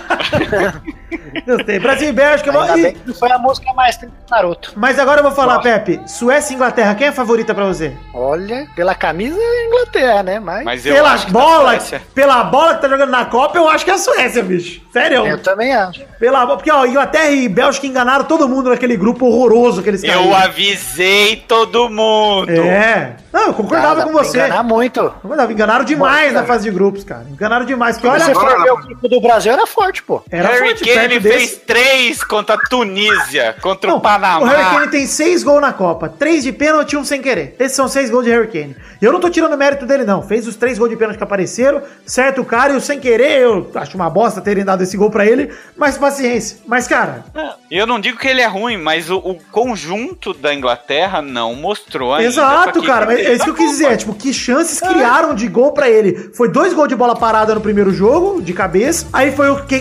[1.46, 1.80] Gostei.
[1.80, 2.52] Brasil e Bélgica.
[2.52, 4.74] Ainda e- bem que não foi a música mais triste do Naruto.
[4.76, 6.02] Mas agora eu vou falar, Pepe.
[6.08, 7.94] Suécia e Inglaterra, quem é a favorita pra você?
[8.14, 10.40] Olha, pela camisa é Inglaterra, né?
[10.40, 11.78] Mas, Mas eu pela acho que da bola,
[12.14, 14.82] pela bola que tá jogando na Copa, eu acho que é a Suécia, bicho.
[14.92, 15.28] Sério.
[15.28, 16.02] eu também acho.
[16.20, 20.12] Pela, porque, ó, Inglaterra e Bélgica enganaram todo mundo naquele grupo horroroso que eles Eu
[20.14, 20.36] caíram.
[20.36, 22.50] avisei todo mundo.
[22.52, 23.16] É.
[23.32, 24.38] Não, eu concordava Dá com você.
[24.40, 25.14] enganar muito.
[25.52, 27.26] Enganaram demais na fase de grupos, cara.
[27.30, 27.96] Enganaram demais.
[27.98, 30.24] Porque olha, você for ver o grupo do Brasil, era forte, pô.
[30.32, 31.56] era Harry Kane fez desse.
[31.60, 34.40] três contra a Tunísia, contra Não, o Panamá.
[34.40, 36.10] o Harry Kane tem seis gols na Copa.
[36.10, 37.56] Três de pênalti e um sem querer.
[37.60, 38.76] Esses são seis gols de Harry Kane.
[39.02, 40.22] E eu não tô tirando mérito dele, não.
[40.22, 41.82] Fez os três gols de pênalti que apareceram.
[42.06, 45.10] Certo o cara e o sem querer, eu acho uma bosta terem dado esse gol
[45.12, 45.52] pra ele.
[45.76, 46.58] Mas paciência.
[46.66, 47.26] Mas, cara,
[47.70, 52.14] eu não digo que ele é ruim, mas o, o conjunto da Inglaterra não mostrou
[52.14, 52.28] ainda.
[52.30, 53.14] Exato, cara.
[53.14, 53.92] é isso que eu quis dizer.
[53.92, 56.32] é, Tipo, que chances criaram de gol pra ele?
[56.34, 59.08] Foi dois gols de bola parada no primeiro jogo, de cabeça.
[59.14, 59.80] Aí foi o que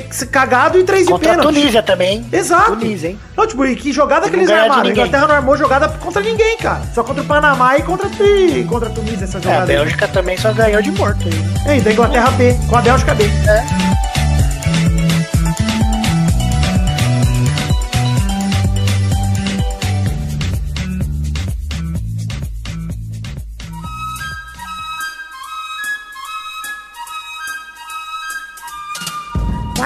[0.56, 1.54] cagado e três de Contra a pênalti.
[1.54, 2.26] Tunísia também, hein?
[2.32, 2.76] Exato.
[2.76, 3.18] Tunísia, hein?
[3.36, 4.88] Não, tipo, e que jogada E que eles armaram?
[4.88, 4.90] A.
[4.90, 6.82] Inglaterra não armou jogada contra ninguém, cara.
[6.94, 9.72] Só contra o Panamá e contra, e contra a Tunísia essa É, a jogada.
[9.72, 9.78] aí.
[9.78, 11.20] Bélgica também só ganhou de morto
[11.66, 11.72] aí.
[11.74, 13.24] É, e da Inglaterra B, com a Bélgica B.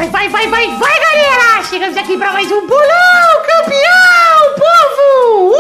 [0.01, 1.63] Vai, vai, vai, vai, vai, galera!
[1.63, 5.55] Chegamos aqui pra mais um bolão campeão, povo!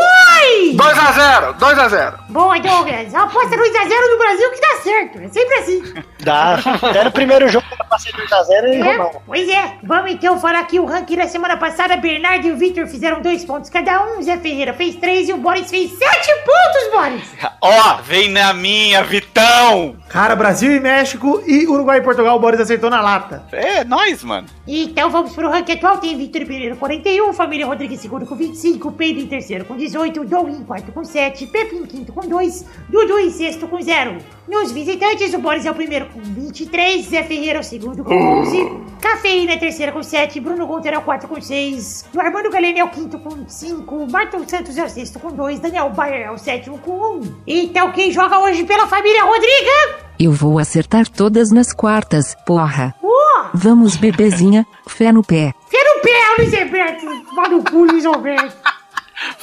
[0.61, 0.77] Oi!
[0.77, 2.15] 2x0, 2x0.
[2.29, 3.15] Boa, Douglas.
[3.15, 5.19] Aposta 2x0 no Brasil que dá certo.
[5.21, 5.83] É sempre assim.
[6.21, 6.57] Dá.
[6.83, 9.23] Até no primeiro jogo pra ser 2x0 e É, Romão.
[9.27, 9.73] pois é.
[9.83, 11.97] Vamos então falar aqui o ranking da semana passada.
[11.97, 14.23] Bernardo e o Victor fizeram dois pontos cada um.
[14.23, 17.23] Zé Ferreira fez três e o Boris fez sete pontos, Boris.
[17.63, 19.97] Ó, vem na minha, Vitão!
[20.11, 23.45] Cara, Brasil e México e Uruguai e Portugal, o Boris acertou na lata.
[23.51, 24.47] É, nós, mano.
[24.69, 25.97] Então vamos pro ranking atual.
[25.99, 30.50] Tem Victor Pereira 41, Família Rodrigues segundo com 25, Pepe em terceiro com 18, Dom
[30.51, 34.19] em quarto com 7, Pepe em quinto com 2, Dudu em sexto com 0.
[34.49, 38.15] Nos visitantes, o Boris é o primeiro com 23, Zé Ferreira é o segundo com
[38.15, 38.71] 11,
[39.01, 42.79] Cafeína é terceira com 7, Bruno Gunter é o quarto com 6, o Armando Galeno
[42.79, 46.31] é o quinto com 5, Marton Santos é o sexto com 2, Daniel Bayer é
[46.31, 47.35] o sétimo com 1.
[47.47, 50.11] Então quem joga hoje pela família Rodriga?
[50.19, 52.95] Eu vou acertar todas nas quartas, porra.
[53.03, 55.55] Uh, Vamos, bebezinha, fé no pé.
[55.69, 57.35] Fé no pé, Luiz Alberto!
[57.35, 58.70] Vá no cu, Luiz Alberto!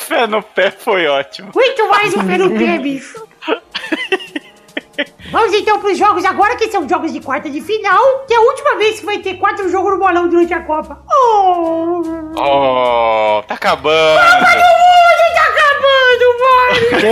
[0.07, 1.51] Fé no pé foi ótimo.
[1.53, 3.27] Muito mais um pé no pé, bicho.
[5.29, 8.41] Vamos então pros jogos agora, que são jogos de quarta de final, que é a
[8.41, 11.03] última vez que vai ter quatro jogos no bolão durante a Copa.
[11.11, 12.01] Oh!
[12.37, 14.21] Oh, tá acabando.
[14.21, 15.46] Tudo tá acabando, mano!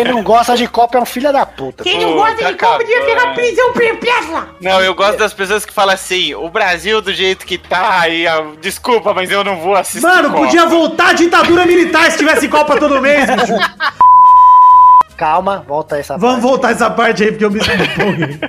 [0.03, 1.83] Quem não gosta de Copa é um filho da puta.
[1.83, 3.19] Quem não gosta tá de Copa devia acabando.
[3.19, 4.49] pegar prisão perpétua!
[4.61, 8.27] Não, eu gosto das pessoas que falam assim, o Brasil do jeito que tá, e
[8.27, 10.01] ah, desculpa, mas eu não vou assistir.
[10.05, 10.43] Mano, Copa.
[10.45, 13.53] podia voltar a ditadura militar se tivesse Copa todo mês, bicho.
[15.17, 16.41] Calma, volta essa Vamos parte.
[16.41, 18.39] voltar essa parte aí, porque eu me empolguei.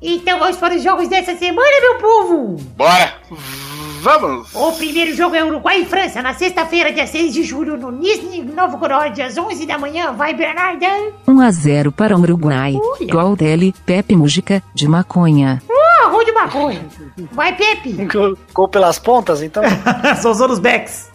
[0.00, 2.56] Então vamos para os jogos dessa semana, meu povo!
[2.76, 3.14] Bora!
[4.02, 4.52] Vamos.
[4.52, 8.42] O primeiro jogo é Uruguai e França, na sexta-feira, dia 6 de julho, no Nizhny
[8.42, 10.10] Novgorod, às 11 da manhã.
[10.10, 10.88] Vai, Bernarda!
[11.24, 12.74] 1 a 0 para o Uruguai.
[12.74, 13.06] Olha.
[13.06, 15.62] Gol dele, Pepe Música, de maconha.
[15.70, 16.84] Uh, arroz de maconha!
[17.32, 17.92] Vai, Pepe!
[18.52, 19.62] Gol- pelas pontas, então.
[20.20, 21.10] São os anos backs.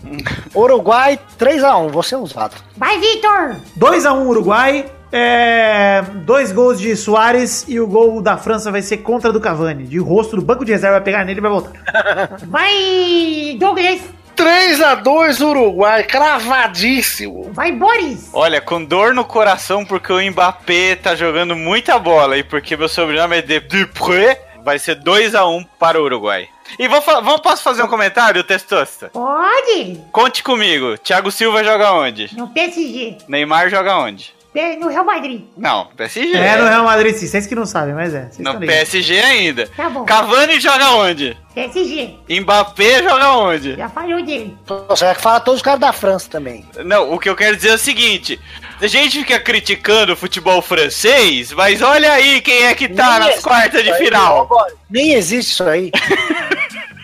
[0.55, 2.55] Uruguai 3x1, vou ser usado.
[2.75, 3.55] Vai, Vitor!
[3.79, 4.85] 2x1 Uruguai.
[5.09, 9.85] É, dois gols de Soares e o gol da França vai ser contra do Cavani.
[9.85, 11.71] De rosto do banco de reserva, vai pegar nele e vai voltar.
[12.47, 14.01] Vai, Douglas!
[14.35, 17.49] 3x2 Uruguai, cravadíssimo.
[17.53, 18.29] Vai, Boris!
[18.33, 22.87] Olha, com dor no coração porque o Mbappé tá jogando muita bola e porque meu
[22.89, 26.49] sobrenome é de Dupré, vai ser 2x1 para o Uruguai.
[26.77, 29.09] E vou, vamos, posso fazer um comentário, Testosta?
[29.13, 30.01] Pode!
[30.11, 32.29] Conte comigo, Thiago Silva joga onde?
[32.35, 33.19] No PSG.
[33.29, 34.35] Neymar joga onde?
[34.79, 35.41] No Real Madrid.
[35.57, 36.35] Não, PSG.
[36.35, 37.27] É, no Real Madrid, sim.
[37.27, 38.29] Vocês que não sabem, mas é.
[38.31, 38.59] Vocês No.
[38.59, 39.67] PSG ainda.
[39.75, 40.03] Tá bom.
[40.05, 41.37] Cavani joga onde?
[41.53, 42.15] PSG.
[42.41, 43.75] Mbappé joga onde?
[43.75, 44.55] Já falou dele.
[44.89, 46.65] Você vai falar todos os caras da França também.
[46.85, 48.39] Não, o que eu quero dizer é o seguinte:
[48.81, 53.29] a gente fica criticando o futebol francês, mas olha aí quem é que tá Nem
[53.29, 54.49] nas quartas de aí, final.
[54.89, 55.91] Nem existe isso aí.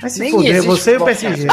[0.01, 1.47] Vai se Nem fuder, existe você e o PSG.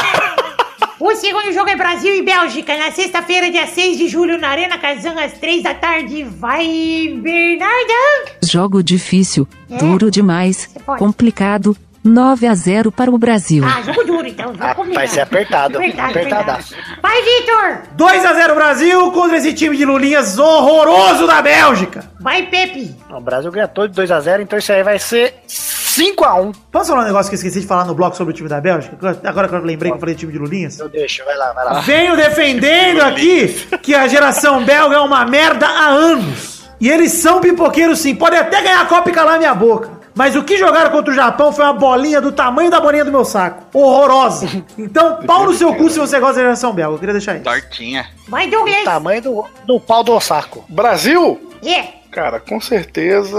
[1.03, 4.77] O segundo jogo é Brasil e Bélgica, na sexta-feira, dia 6 de julho, na Arena
[4.77, 6.23] Kazan, às 3 da tarde.
[6.23, 8.33] Vai, Bernarda!
[8.43, 9.77] Jogo difícil, É.
[9.77, 11.75] duro demais, complicado.
[12.03, 13.63] 9 a 0 para o Brasil.
[13.65, 14.47] Ah, jogo duro, então.
[14.47, 15.77] Jogo Ah, vai ser apertado.
[15.77, 16.73] Apertado, Apertadaço.
[16.73, 17.01] apertado.
[17.01, 17.81] Vai, Vitor!
[17.95, 22.03] 2x0 Brasil contra esse time de Lulinhas horroroso da Bélgica.
[22.19, 22.95] Vai, Pepe!
[23.09, 26.55] O Brasil ganha todo de 2x0, então isso aí vai ser 5x1.
[26.71, 28.59] Posso falar um negócio que eu esqueci de falar no bloco sobre o time da
[28.59, 28.97] Bélgica?
[29.23, 30.79] Agora que eu lembrei que eu falei do time de Lulinhas.
[30.79, 31.73] Eu deixo, vai lá, vai lá.
[31.81, 33.47] Venho defendendo aqui
[33.81, 36.61] que a geração belga é uma merda há anos.
[36.79, 38.15] E eles são pipoqueiros sim.
[38.15, 40.00] Podem até ganhar a Copa e calar minha boca.
[40.13, 43.11] Mas o que jogaram contra o Japão foi uma bolinha do tamanho da bolinha do
[43.11, 43.63] meu saco.
[43.73, 44.47] Horrorosa.
[44.77, 46.95] Então, pau no seu cu se você gosta da geração belga.
[46.95, 47.43] Eu queria deixar isso.
[47.43, 48.07] Tortinha.
[48.27, 48.83] Vai, Douglas!
[48.83, 50.65] Tamanho do, do pau do saco.
[50.69, 51.49] Brasil?
[51.65, 52.01] É!
[52.11, 53.37] Cara, com certeza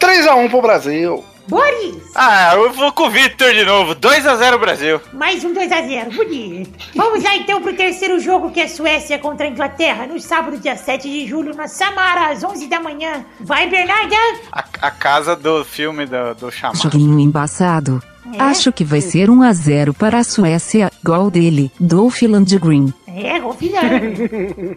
[0.00, 1.24] 3x1 pro Brasil.
[1.50, 1.96] Boris!
[2.14, 3.96] Ah, eu vou com o Victor de novo.
[3.96, 5.00] 2x0 Brasil.
[5.12, 6.70] Mais um 2x0, bonito.
[6.94, 10.76] Vamos lá então pro terceiro jogo, que é Suécia contra a Inglaterra, no sábado, dia
[10.76, 13.24] 7 de julho, na Samara, às 11 da manhã.
[13.40, 14.14] Vai, Bernarda!
[14.52, 16.74] A, a casa do filme do, do Xamã.
[16.76, 18.00] Joguinho embaçado.
[18.32, 18.40] É?
[18.42, 22.94] Acho que vai ser 1 a 0 para a Suécia, gol dele, Dolph Landgren.
[23.16, 24.76] É, confiando.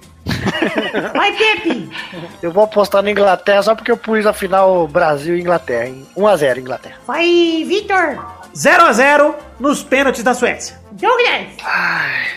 [1.13, 1.89] Vai, Pepe!
[2.41, 5.87] Eu vou apostar na Inglaterra só porque eu pus a final Brasil e Inglaterra.
[5.87, 6.05] hein?
[6.17, 6.95] 1x0 Inglaterra.
[7.05, 8.43] Vai, Vitor!
[8.55, 10.79] 0x0 nos pênaltis da Suécia.
[10.91, 11.47] Douglas!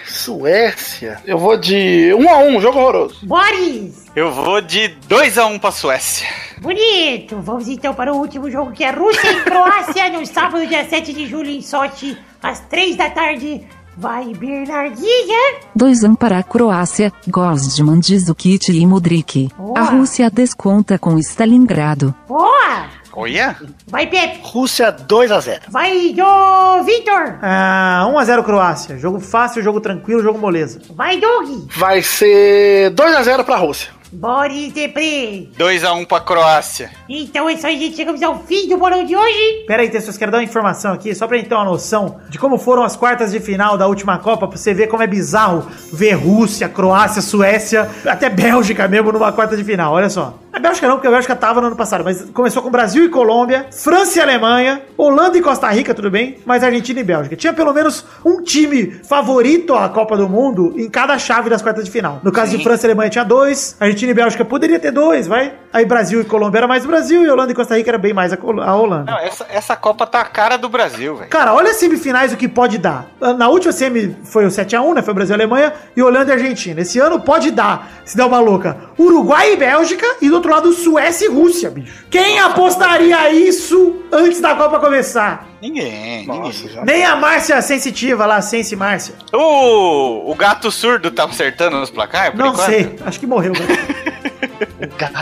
[0.06, 1.20] Suécia?
[1.26, 3.26] Eu vou de 1x1, jogo horroroso.
[3.26, 4.06] Boris!
[4.16, 6.26] Eu vou de 2x1 pra Suécia.
[6.58, 7.36] Bonito!
[7.42, 11.12] Vamos então para o último jogo, que é Rússia e Croácia, no sábado, dia 7
[11.12, 13.66] de julho, em Sochi, às 3 da tarde.
[13.96, 15.60] Vai, Bernardinha!
[15.74, 19.48] 2 1 para a Croácia, gols de Mandzukic e Mudrik.
[19.56, 19.78] Boa.
[19.78, 22.14] A Rússia desconta com Stalingrado.
[22.28, 22.88] Boa!
[23.14, 23.56] Olha.
[23.86, 24.40] Vai, Pepe!
[24.42, 25.62] Rússia 2x0.
[25.70, 27.38] Vai, do Vitor!
[27.40, 28.98] Ah, 1x0 Croácia.
[28.98, 30.82] Jogo fácil, jogo tranquilo, jogo moleza.
[30.94, 31.66] Vai, Doug!
[31.74, 33.88] Vai ser 2x0 pra Rússia.
[34.12, 35.50] Boris Depre!
[35.58, 36.90] 2x1 pra Croácia.
[37.08, 37.96] Então é isso aí, gente.
[37.96, 39.64] Chegamos ao fim do bolão de hoje.
[39.66, 42.38] Pera aí, Tessos, quero dar uma informação aqui, só pra gente ter uma noção de
[42.38, 45.66] como foram as quartas de final da última Copa, pra você ver como é bizarro
[45.92, 50.38] ver Rússia, Croácia, Suécia, até Bélgica mesmo numa quarta de final, olha só.
[50.52, 53.08] A Bélgica não, porque a Bélgica tava no ano passado, mas começou com Brasil e
[53.10, 57.36] Colômbia, França e Alemanha, Holanda e Costa Rica, tudo bem, mas Argentina e Bélgica.
[57.36, 61.84] Tinha pelo menos um time favorito à Copa do Mundo em cada chave das quartas
[61.84, 62.20] de final.
[62.22, 65.54] No caso de França e Alemanha tinha dois, Argentina e Bélgica poderia ter dois, vai.
[65.72, 68.12] Aí Brasil e Colômbia era mais o Brasil e Holanda e Costa Rica era bem
[68.12, 69.10] mais a, Col- a Holanda.
[69.12, 71.30] Não, essa, essa Copa tá a cara do Brasil, velho.
[71.30, 73.06] Cara, olha as semifinais o que pode dar.
[73.38, 75.02] Na última semi foi o 7x1, né?
[75.02, 76.80] Foi Brasil e Alemanha e Holanda e Argentina.
[76.80, 80.72] Esse ano pode dar, se der uma louca, Uruguai e Bélgica e do outro lado
[80.72, 82.04] Suécia e Rússia, bicho.
[82.10, 85.46] Quem apostaria isso antes da Copa começar?
[85.66, 86.74] Ninguém, Nossa, ninguém.
[86.74, 86.84] já.
[86.84, 89.14] Nem a Márcia Sensitiva lá, Sense Márcia.
[89.32, 92.30] O, o gato surdo tá acertando nos placar?
[92.32, 92.66] por Não enquanto?
[92.66, 93.52] sei, acho que morreu.
[93.52, 93.60] né?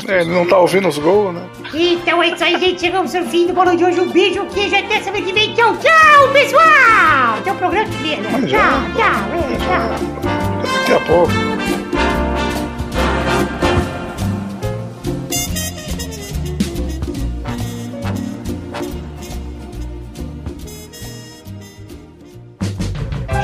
[0.09, 1.43] É, ele não tá ouvindo os gols, né?
[1.73, 2.81] Então é isso aí, gente.
[2.81, 4.01] Chegamos ao fim do bolão de hoje.
[4.01, 4.77] Um beijo, queijo.
[4.77, 5.55] Até semana que vem.
[5.55, 7.39] Tchau, tchau, pessoal.
[7.39, 8.21] Até o programa que vem.
[8.21, 8.31] né?
[8.47, 10.79] Tchau, tchau, é, tchau.
[10.81, 11.33] Daqui a pouco.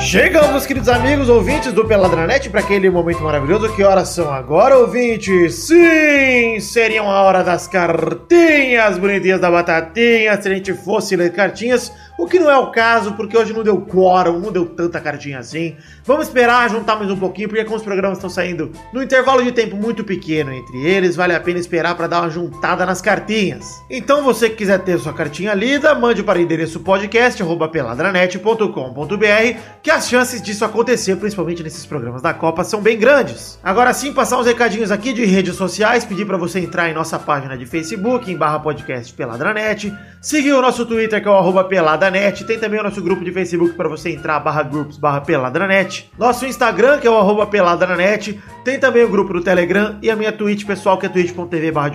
[0.01, 3.75] Chegamos, queridos amigos, ouvintes do Peladranet, para aquele momento maravilhoso.
[3.77, 5.55] Que horas são agora, ouvintes?
[5.67, 11.93] Sim, seriam a hora das cartinhas bonitinhas da batatinha, se a gente fosse ler cartinhas,
[12.21, 15.39] o que não é o caso, porque hoje não deu quórum, não deu tanta cartinha
[15.39, 15.75] assim.
[16.05, 19.53] Vamos esperar juntar mais um pouquinho, porque como os programas estão saindo no intervalo de
[19.53, 23.81] tempo muito pequeno entre eles, vale a pena esperar para dar uma juntada nas cartinhas.
[23.89, 29.59] Então, você que quiser ter sua cartinha lida, mande para o endereço podcast arroba peladranet.com.br,
[29.83, 33.59] que as chances disso acontecer, principalmente nesses programas da Copa, são bem grandes.
[33.65, 37.19] Agora sim, passar uns recadinhos aqui de redes sociais, pedir para você entrar em nossa
[37.19, 39.91] página de Facebook, em barra podcast Peladranet,
[40.21, 41.65] seguir o nosso Twitter, que é o arroba
[42.11, 46.11] peladanet, tem também o nosso grupo de Facebook para você entrar, barra groups, barra peladranet,
[46.19, 50.17] nosso Instagram, que é o arroba peladranet, tem também o grupo do Telegram e a
[50.17, 51.91] minha Twitch pessoal, que é twitch.tv barra.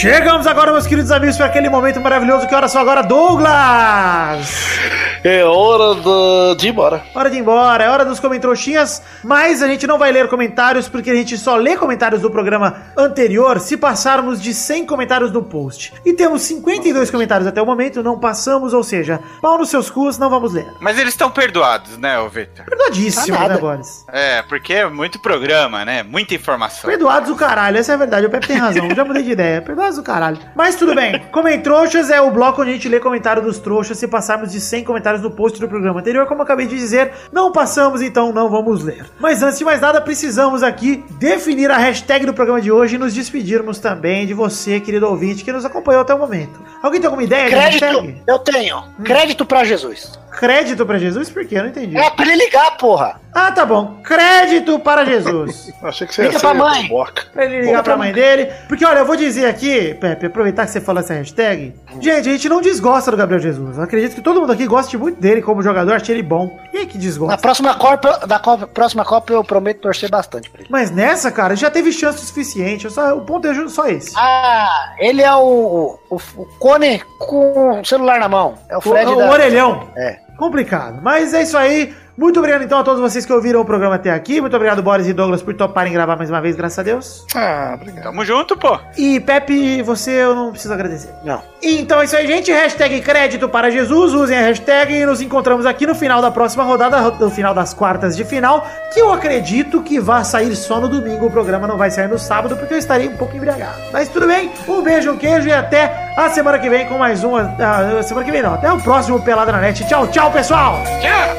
[0.00, 2.46] Chegamos agora, meus queridos amigos, para aquele momento maravilhoso.
[2.46, 4.78] Que hora só agora, Douglas?
[5.24, 7.02] É hora da- de ir embora.
[7.12, 10.88] Hora de ir embora, é hora dos comentroxinhas, mas a gente não vai ler comentários
[10.88, 15.42] porque a gente só lê comentários do programa anterior se passarmos de 100 comentários no
[15.42, 15.92] post.
[16.06, 20.16] E temos 52 comentários até o momento, não passamos, ou seja, pau nos seus cus,
[20.16, 20.66] não vamos ler.
[20.80, 22.64] Mas eles estão perdoados, né, ô Vitor?
[22.66, 24.04] Perdoadíssimo, Tá né, Boris?
[24.12, 26.04] É, porque é muito programa, né?
[26.04, 26.88] Muita informação.
[26.88, 28.26] Perdoados o caralho, essa é a verdade.
[28.26, 29.60] O Pepe tem razão, já mudei de ideia.
[29.60, 30.38] Perdoados o caralho.
[30.54, 31.20] Mas tudo bem.
[31.32, 34.84] Comentroxas é o bloco onde a gente lê comentário dos trouxas se passarmos de 100
[34.84, 36.26] comentários no post do programa anterior.
[36.26, 39.06] Como eu acabei de dizer, não passamos, então não vamos ler.
[39.18, 42.98] Mas antes de mais nada, precisamos aqui definir a hashtag do programa de hoje e
[42.98, 46.60] nos despedirmos também de você, querido ouvinte, que nos acompanhou até o momento.
[46.82, 48.82] Alguém tem alguma ideia de Crédito, eu tenho.
[49.04, 50.18] Crédito pra Jesus.
[50.38, 51.28] Crédito pra Jesus?
[51.30, 51.56] Por quê?
[51.58, 51.96] Eu não entendi.
[51.96, 53.20] É pra ele ligar, porra.
[53.34, 54.00] Ah, tá bom.
[54.04, 55.70] Crédito para Jesus.
[55.82, 56.88] Achei que você Liga ia pra ser mãe.
[56.88, 57.22] boca.
[57.32, 58.46] Pra ele ligar pra mãe dele.
[58.68, 61.74] Porque, olha, eu vou dizer aqui, Pepe, aproveitar que você falou essa hashtag.
[62.00, 63.76] Gente, a gente não desgosta do Gabriel Jesus.
[63.76, 66.58] Eu acredito que todo mundo aqui goste muito dele como jogador, achei ele bom.
[66.72, 67.38] E aí que Na desgosta?
[67.38, 70.68] próxima Copa, da Copa, próxima Copa eu prometo torcer bastante pra ele.
[70.70, 72.84] Mas nessa, cara, já teve chance o suficiente.
[72.86, 74.12] Eu só, o ponto é só esse.
[74.16, 78.54] Ah, ele é o, o, o Cone com o celular na mão.
[78.68, 79.30] É o O, Fred o da...
[79.30, 79.88] orelhão.
[79.96, 80.27] É.
[80.38, 81.00] complicado.
[81.02, 81.94] Mas é isso aí.
[82.16, 84.40] Muito obrigado então a todos vocês que ouviram o programa até aqui.
[84.40, 87.24] Muito obrigado, Boris e Douglas, por toparem gravar mais uma vez, graças a Deus.
[87.32, 88.02] Ah, obrigado.
[88.02, 88.76] Tamo junto, pô.
[88.96, 91.10] E Pepe, você eu não preciso agradecer.
[91.24, 91.40] Não.
[91.62, 92.50] Então é isso aí, gente.
[92.50, 94.14] Hashtag crédito para Jesus.
[94.14, 97.72] Usem a hashtag e nos encontramos aqui no final da próxima rodada, no final das
[97.72, 101.26] quartas de final, que eu acredito que vai sair só no domingo.
[101.26, 103.78] O programa não vai sair no sábado, porque eu estarei um pouco embriagado.
[103.92, 104.50] Mas tudo bem.
[104.66, 107.54] Um beijo, um queijo e até a semana que vem com mais uma.
[107.60, 109.86] ah, semana que vem não, até o próximo Pelada na Net.
[109.86, 110.82] Tchau, tchau, pessoal!
[111.02, 111.32] É,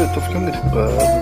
[0.00, 1.21] Eu tô ficando gripado.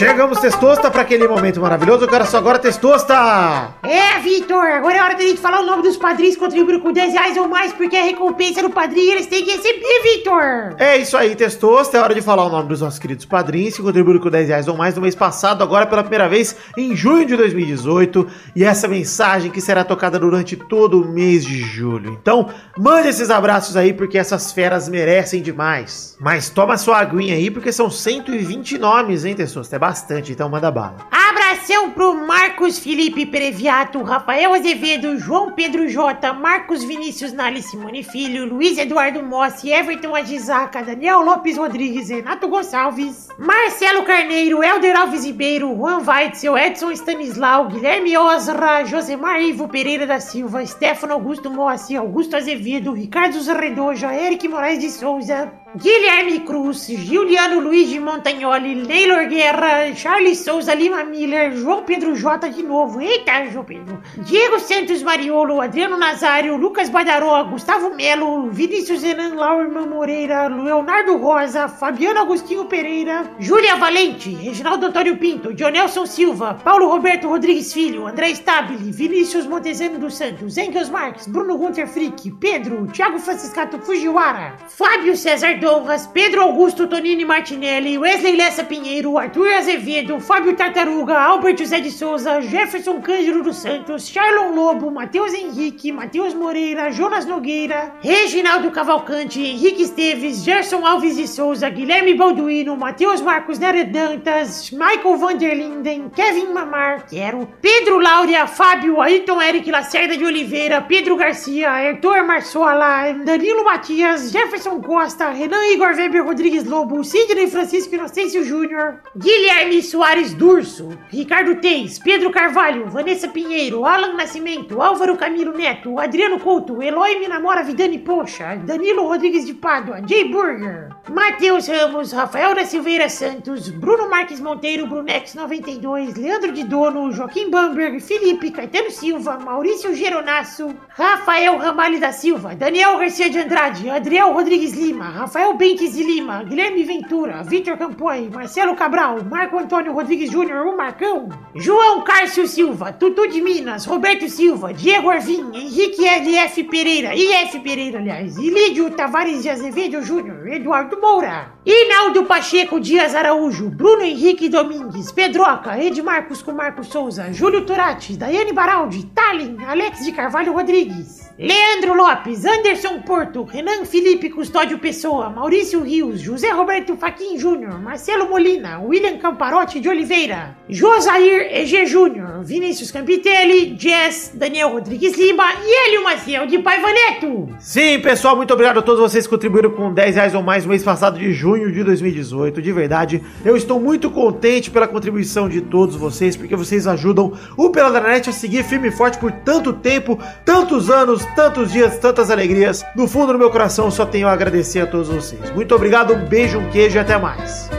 [0.00, 2.04] Chegamos, Testosta, para aquele momento maravilhoso.
[2.04, 3.74] Eu quero só agora, Testosta!
[3.82, 6.90] É, Vitor, agora é hora da gente falar o nome dos padrinhos que contribuíram com
[6.90, 10.74] 10 reais ou mais, porque a recompensa do padrinho eles têm que receber, Vitor!
[10.78, 11.98] É isso aí, Testosta.
[11.98, 14.68] É hora de falar o nome dos nossos queridos padrinhos que contribuíram com 10 reais
[14.68, 18.26] ou mais no mês passado, agora pela primeira vez em junho de 2018.
[18.56, 22.16] E essa mensagem que será tocada durante todo o mês de julho.
[22.18, 26.16] Então, mande esses abraços aí, porque essas feras merecem demais.
[26.18, 29.76] Mas toma sua aguinha aí, porque são 120 nomes, hein, Testosta?
[29.76, 30.98] É bastante, então manda bala.
[31.10, 38.46] Abração pro Marcos Felipe Previato, Rafael Azevedo, João Pedro J, Marcos Vinícius Nali Simone Filho,
[38.46, 45.74] Luiz Eduardo Mossi, Everton Agisaca, Daniel Lopes Rodrigues, Renato Gonçalves, Marcelo Carneiro, Helder Alves Ribeiro,
[45.74, 52.36] Juan Weitzel, Edson Stanislau, Guilherme Osra, Josemar Ivo Pereira da Silva, Stefano Augusto Mossi, Augusto
[52.36, 59.94] Azevedo, Ricardo Zarredoja, Eric Moraes de Souza, Guilherme Cruz, Giuliano Luiz de Montagnoli, Neylor Guerra,
[59.94, 65.60] Charles Souza Lima Miller, João Pedro J de novo, eita João Pedro, Diego Santos Mariolo,
[65.60, 73.30] Adriano Nazário, Lucas Badaró, Gustavo Melo, Vinícius Renan Laurman Moreira, Leonardo Rosa, Fabiano Agostinho Pereira,
[73.38, 80.00] Júlia Valente, Reginaldo Antônio Pinto, Dionelson Silva, Paulo Roberto Rodrigues Filho, André Stabile, Vinícius Montezano
[80.00, 86.42] dos Santos, Engels Marques, Bruno Gunter Frick, Pedro, Thiago Franciscato Fujiwara, Fábio César Donras, Pedro
[86.42, 93.00] Augusto Tonini Martinelli, Wesley Lessa Pinheiro, Arthur Azevedo, Fábio Tartaruga, Albert José de Souza, Jefferson
[93.02, 100.42] Cândido dos Santos, Charlon Lobo, Matheus Henrique, Matheus Moreira, Jonas Nogueira, Reginaldo Cavalcante, Henrique Esteves,
[100.42, 107.98] Gerson Alves de Souza, Guilherme Balduino, Matheus Marcos Neredantas, Michael Vanderlinden, Kevin Mamar, quero, Pedro
[107.98, 115.28] Laura, Fábio, Ayrton Eric Lacerda de Oliveira, Pedro Garcia, Arthur Marçola, Danilo Matias, Jefferson Costa,
[115.30, 122.30] Renan Igor Weber Rodrigues Lobo, Sidney Francisco Inocêncio Júnior, Guilherme Soares Durso, Ricardo Teis, Pedro
[122.30, 129.08] Carvalho, Vanessa Pinheiro, Alan Nascimento, Álvaro Camilo Neto, Adriano Couto, Eloy Minamora Vidani Poxa, Danilo
[129.08, 135.34] Rodrigues de Pádua, Jay Burger, Matheus Ramos, Rafael da Silveira Santos, Bruno Marques Monteiro, Brunex
[135.34, 142.54] 92, Leandro de Dono, Joaquim Bamberg, Felipe Caetano Silva, Maurício Geronasso, Rafael Ramalho da Silva,
[142.54, 148.28] Daniel Garcia de Andrade, Adriel Rodrigues Lima, Rafael Bentes de Lima, Guilherme Ventura, Vitor Campoy,
[148.28, 154.28] Marcelo Cabral, Marco Antônio Rodrigues Júnior, o Marcão, João Cárcio Silva, Tutu de Minas, Roberto
[154.28, 161.00] Silva, Diego Arvim, Henrique LF Pereira, IF Pereira, aliás, Ilídio Tavares de Azevedo Júnior, Eduardo
[161.00, 168.16] Moura, Inaldo Pacheco Dias Araújo, Bruno Henrique Domingues, Pedroca, Edmarcos com Marcos Souza, Júlio Turati,
[168.16, 175.30] Daiane Baraldi, Talin, Alex de Carvalho Rodrigues, Leandro Lopes, Anderson Porto, Renan Felipe Custódio Pessoa,
[175.30, 182.44] Maurício Rios, José Roberto Faquin Júnior, Marcelo Molina, William Camparotti de Oliveira, Josair EG Júnior,
[182.44, 187.48] Vinícius Campitelli, Jess, Daniel Rodrigues Lima e Hélio Maciel de Paiva Neto.
[187.58, 190.70] Sim, pessoal, muito obrigado a todos vocês que contribuíram com 10 reais ou mais no
[190.70, 192.60] mês passado de junho de 2018.
[192.60, 197.70] De verdade, eu estou muito contente pela contribuição de todos vocês, porque vocês ajudam o
[197.70, 202.84] Peladranet a seguir firme e forte por tanto tempo, tantos anos, tantos dias, tantas alegrias.
[202.94, 205.50] No fundo do meu coração, só tenho a agradecer a todos vocês.
[205.50, 207.70] Muito obrigado, um beijo, um queijo e até mais.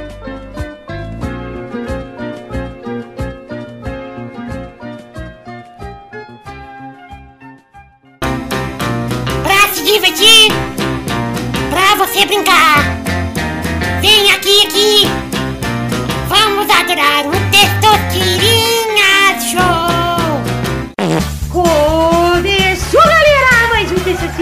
[9.43, 10.51] Pra se divertir,
[11.69, 12.83] pra você brincar.
[14.01, 15.07] Vem aqui, aqui.
[16.27, 18.60] Vamos adorar o Testosterinha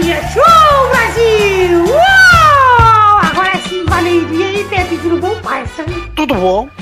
[0.00, 0.69] mais um Testosterinha Show,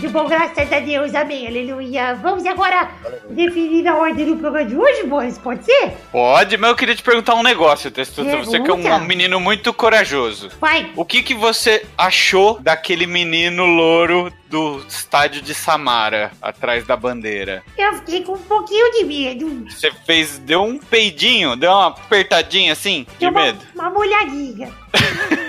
[0.08, 2.14] bom, graças a Deus, amém, aleluia.
[2.14, 2.90] Vamos agora
[3.30, 5.92] definir a ordem do programa de hoje, Boris, pode ser?
[6.10, 8.36] Pode, mas eu queria te perguntar um negócio, Testosta.
[8.38, 10.50] Você que é um, um menino muito corajoso.
[10.60, 10.92] Vai.
[10.96, 17.62] O que, que você achou daquele menino louro do estádio de Samara, atrás da bandeira?
[17.76, 19.66] Eu fiquei com um pouquinho de medo.
[19.70, 23.58] Você fez, deu um peidinho, deu uma apertadinha assim, de Deu uma, medo?
[23.74, 24.70] uma molhadinha.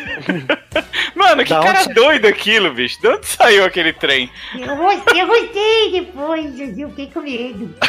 [1.16, 3.00] Mano, que Da cara onde- doido aquilo, bicho.
[3.02, 4.30] De onde saiu aquele trem?
[4.56, 7.74] Eu gostei, eu gostei depois, eu fiquei com medo.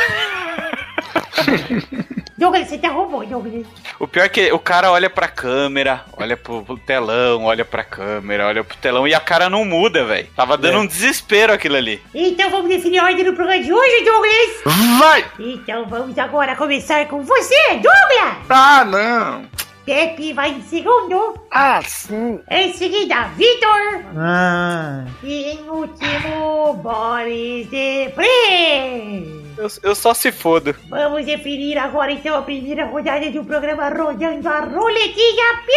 [2.37, 3.67] Douglas, você tá roubou, Douglas.
[3.99, 7.85] O pior é que o cara olha pra câmera, olha pro, pro telão, olha pra
[7.85, 10.27] câmera, olha pro telão e a cara não muda, velho.
[10.35, 12.03] Tava dando um desespero aquilo ali.
[12.15, 14.99] Então vamos definir a ordem do programa de hoje, Douglas?
[14.99, 15.25] Vai!
[15.39, 18.37] Então vamos agora começar com você, Douglas!
[18.49, 19.45] Ah, não!
[19.85, 21.35] Pepe vai em segundo.
[21.51, 22.41] Ah, sim.
[22.51, 24.05] Em seguida, Vitor.
[24.17, 29.41] Ah, E em último, Boris de Pre.
[29.57, 30.75] Eu, eu só se fodo.
[30.89, 35.61] Vamos definir agora então a primeira rodada do programa rodando a roletinha.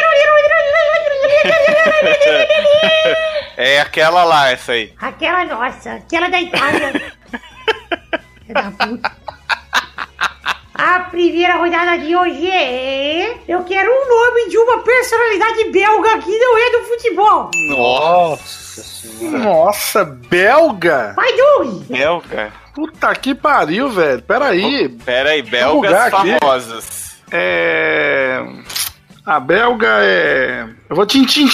[3.55, 4.91] É aquela lá, essa aí.
[4.99, 7.13] Aquela nossa, aquela da Itália.
[8.49, 9.11] Da puta.
[10.73, 13.37] A primeira rodada de hoje é.
[13.47, 17.51] Eu quero um nome de uma personalidade belga que não é do futebol.
[17.69, 18.63] Nossa
[19.21, 21.13] Nossa, belga?
[21.15, 21.83] Vai, Doug!
[21.87, 22.51] Belga?
[22.73, 24.21] Puta que pariu, velho.
[24.23, 24.89] Peraí.
[24.89, 26.39] Pera aí, lugar belgas aqui.
[26.39, 27.15] famosas.
[27.31, 28.43] É.
[29.25, 30.67] A belga é.
[30.89, 31.47] Eu vou tim, tim,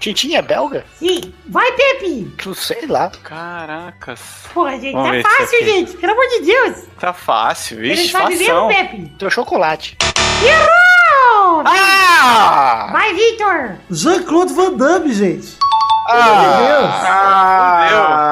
[0.00, 0.84] Tintin é belga?
[0.98, 2.34] Sim, vai, Pepe!
[2.56, 3.12] Sei lá.
[3.22, 4.18] Caracas.
[4.54, 5.64] Porra, gente, Vamos tá fácil, aqui.
[5.66, 6.84] gente, pelo amor de Deus!
[6.98, 8.68] Tá fácil, Ele vixe, sabe mesmo.
[8.68, 9.12] Pepe?
[9.18, 9.98] Teu chocolate.
[10.42, 11.62] Errou!
[11.66, 12.88] Ah!
[12.92, 13.76] Vai, Victor!
[13.90, 15.58] Jean-Claude Van Damme, gente.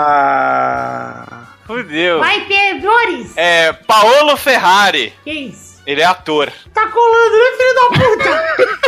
[0.08, 1.46] Ah!
[1.66, 2.18] Fudeu.
[2.20, 3.36] Vai, Pedores!
[3.36, 5.12] É, Paolo Ferrari.
[5.22, 5.82] Que isso?
[5.86, 6.50] Ele é ator.
[6.72, 8.87] Tá colando, né, filho da puta?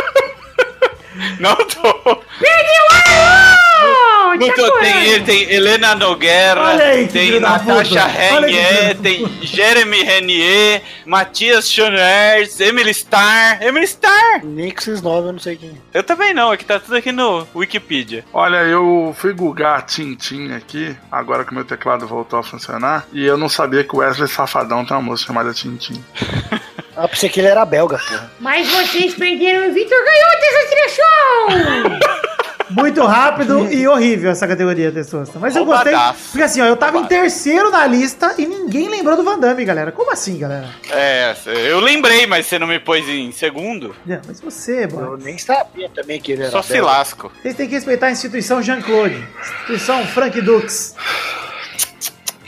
[1.39, 2.15] Não tô.
[2.39, 2.85] Perdeu!
[3.05, 4.37] Errou!
[4.39, 4.79] Não tô.
[4.79, 12.91] Tem ele, tem Helena Nogueira, aí, tem Natasha Renier, tem Jeremy Renier, Matias Schoeners, Emily
[12.91, 13.61] Starr.
[13.61, 14.43] Emily Starr!
[14.43, 15.77] Nixis 9, eu não sei quem.
[15.93, 18.23] Eu também não, aqui tá tudo aqui no Wikipedia.
[18.33, 23.37] Olha, eu fui googar Tintin aqui, agora que meu teclado voltou a funcionar, e eu
[23.37, 26.03] não sabia que o Wesley Safadão tem uma música chamada Tintin.
[26.95, 28.31] Ah, pensei que ele era belga, porra.
[28.39, 32.21] Mas vocês perderam e o Victor ganhou dessa show!
[32.71, 35.37] Muito rápido e horrível essa categoria, Testosta.
[35.39, 35.93] Mas eu gostei.
[36.31, 39.65] Porque assim, ó, eu tava em terceiro na lista e ninguém lembrou do Van Damme,
[39.65, 39.91] galera.
[39.91, 40.69] Como assim, galera?
[40.89, 43.93] É, eu lembrei, mas você não me pôs em segundo?
[44.09, 45.17] É, mas você, Eu bro.
[45.17, 47.31] nem sabia também que ele era Só se lasco.
[47.41, 49.21] Vocês têm que respeitar a instituição Jean-Claude.
[49.41, 50.95] Instituição Frank Dux.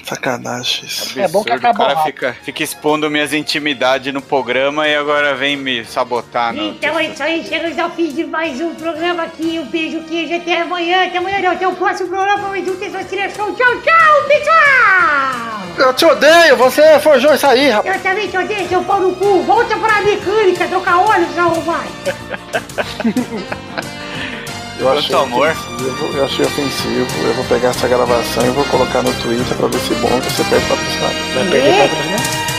[0.03, 0.85] Sacanagem.
[0.85, 1.19] isso.
[1.19, 4.95] É bom que Absurdo, acabou O cara fica, fica expondo minhas intimidades no programa e
[4.95, 6.53] agora vem me sabotar.
[6.53, 6.71] No...
[6.71, 9.59] Então é isso aí, chegamos ao fim de mais um programa aqui.
[9.59, 11.07] Um beijo, queijo, até amanhã.
[11.07, 12.49] Até amanhã, não, até o próximo programa.
[12.49, 13.55] Mais um Tesão Trilha Show.
[13.55, 15.63] Tchau, tchau, pessoal!
[15.77, 17.95] Eu te odeio, você forjou isso aí, rapaz.
[17.95, 19.41] Eu também te odeio, seu pau no cu.
[19.43, 21.89] Volta pra mecânica, trocar óleo, seu arrombado.
[24.79, 25.49] Eu Quanto amor.
[25.49, 27.07] ofensivo, eu achei ofensivo.
[27.27, 30.43] Eu vou pegar essa gravação e vou colocar no Twitter pra ver se bom você
[30.45, 31.13] perde patrocinado.
[31.35, 32.52] Vai perder patrocinador?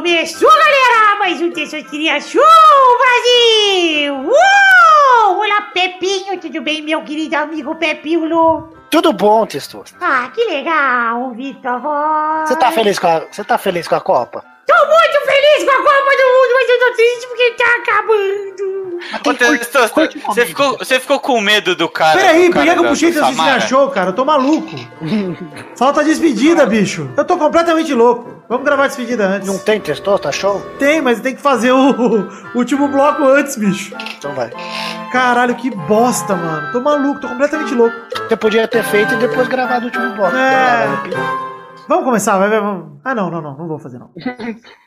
[0.00, 1.18] Começou, galera!
[1.18, 4.14] Mais um Tessotria Show, Brasil!
[4.14, 5.40] Uou!
[5.40, 8.72] Olá, Pepinho, tudo bem, meu querido amigo Pepinho?
[8.90, 9.98] Tudo bom, Testosta.
[10.00, 12.48] Ah, que legal tua voz.
[12.48, 14.42] Você tá feliz com a, você tá feliz com a Copa?
[14.80, 18.80] Tô muito feliz com a Copa do Mundo, mas eu tô triste porque tá acabando.
[19.26, 22.18] Ô, você, ficou, você ficou com medo do cara?
[22.18, 23.24] Peraí, por que eu puxei teu?
[23.26, 24.10] Trilha Show, cara?
[24.10, 24.74] Eu tô maluco.
[25.76, 27.10] Falta despedida, bicho.
[27.14, 28.42] Eu tô completamente louco.
[28.48, 29.46] Vamos gravar a despedida antes.
[29.46, 30.60] Não tem Testosta show?
[30.78, 33.94] Tem, mas tem que fazer o, o último bloco antes, bicho.
[34.16, 34.50] Então vai.
[35.12, 36.72] Caralho, que bosta, mano.
[36.72, 37.94] Tô maluco, tô completamente louco.
[38.28, 40.34] Você podia ter feito e depois gravado o último bloco.
[40.34, 41.49] É.
[41.90, 43.00] Vamos começar, vai, vai, vamos.
[43.02, 44.12] Ah, não, não, não, não vou fazer não.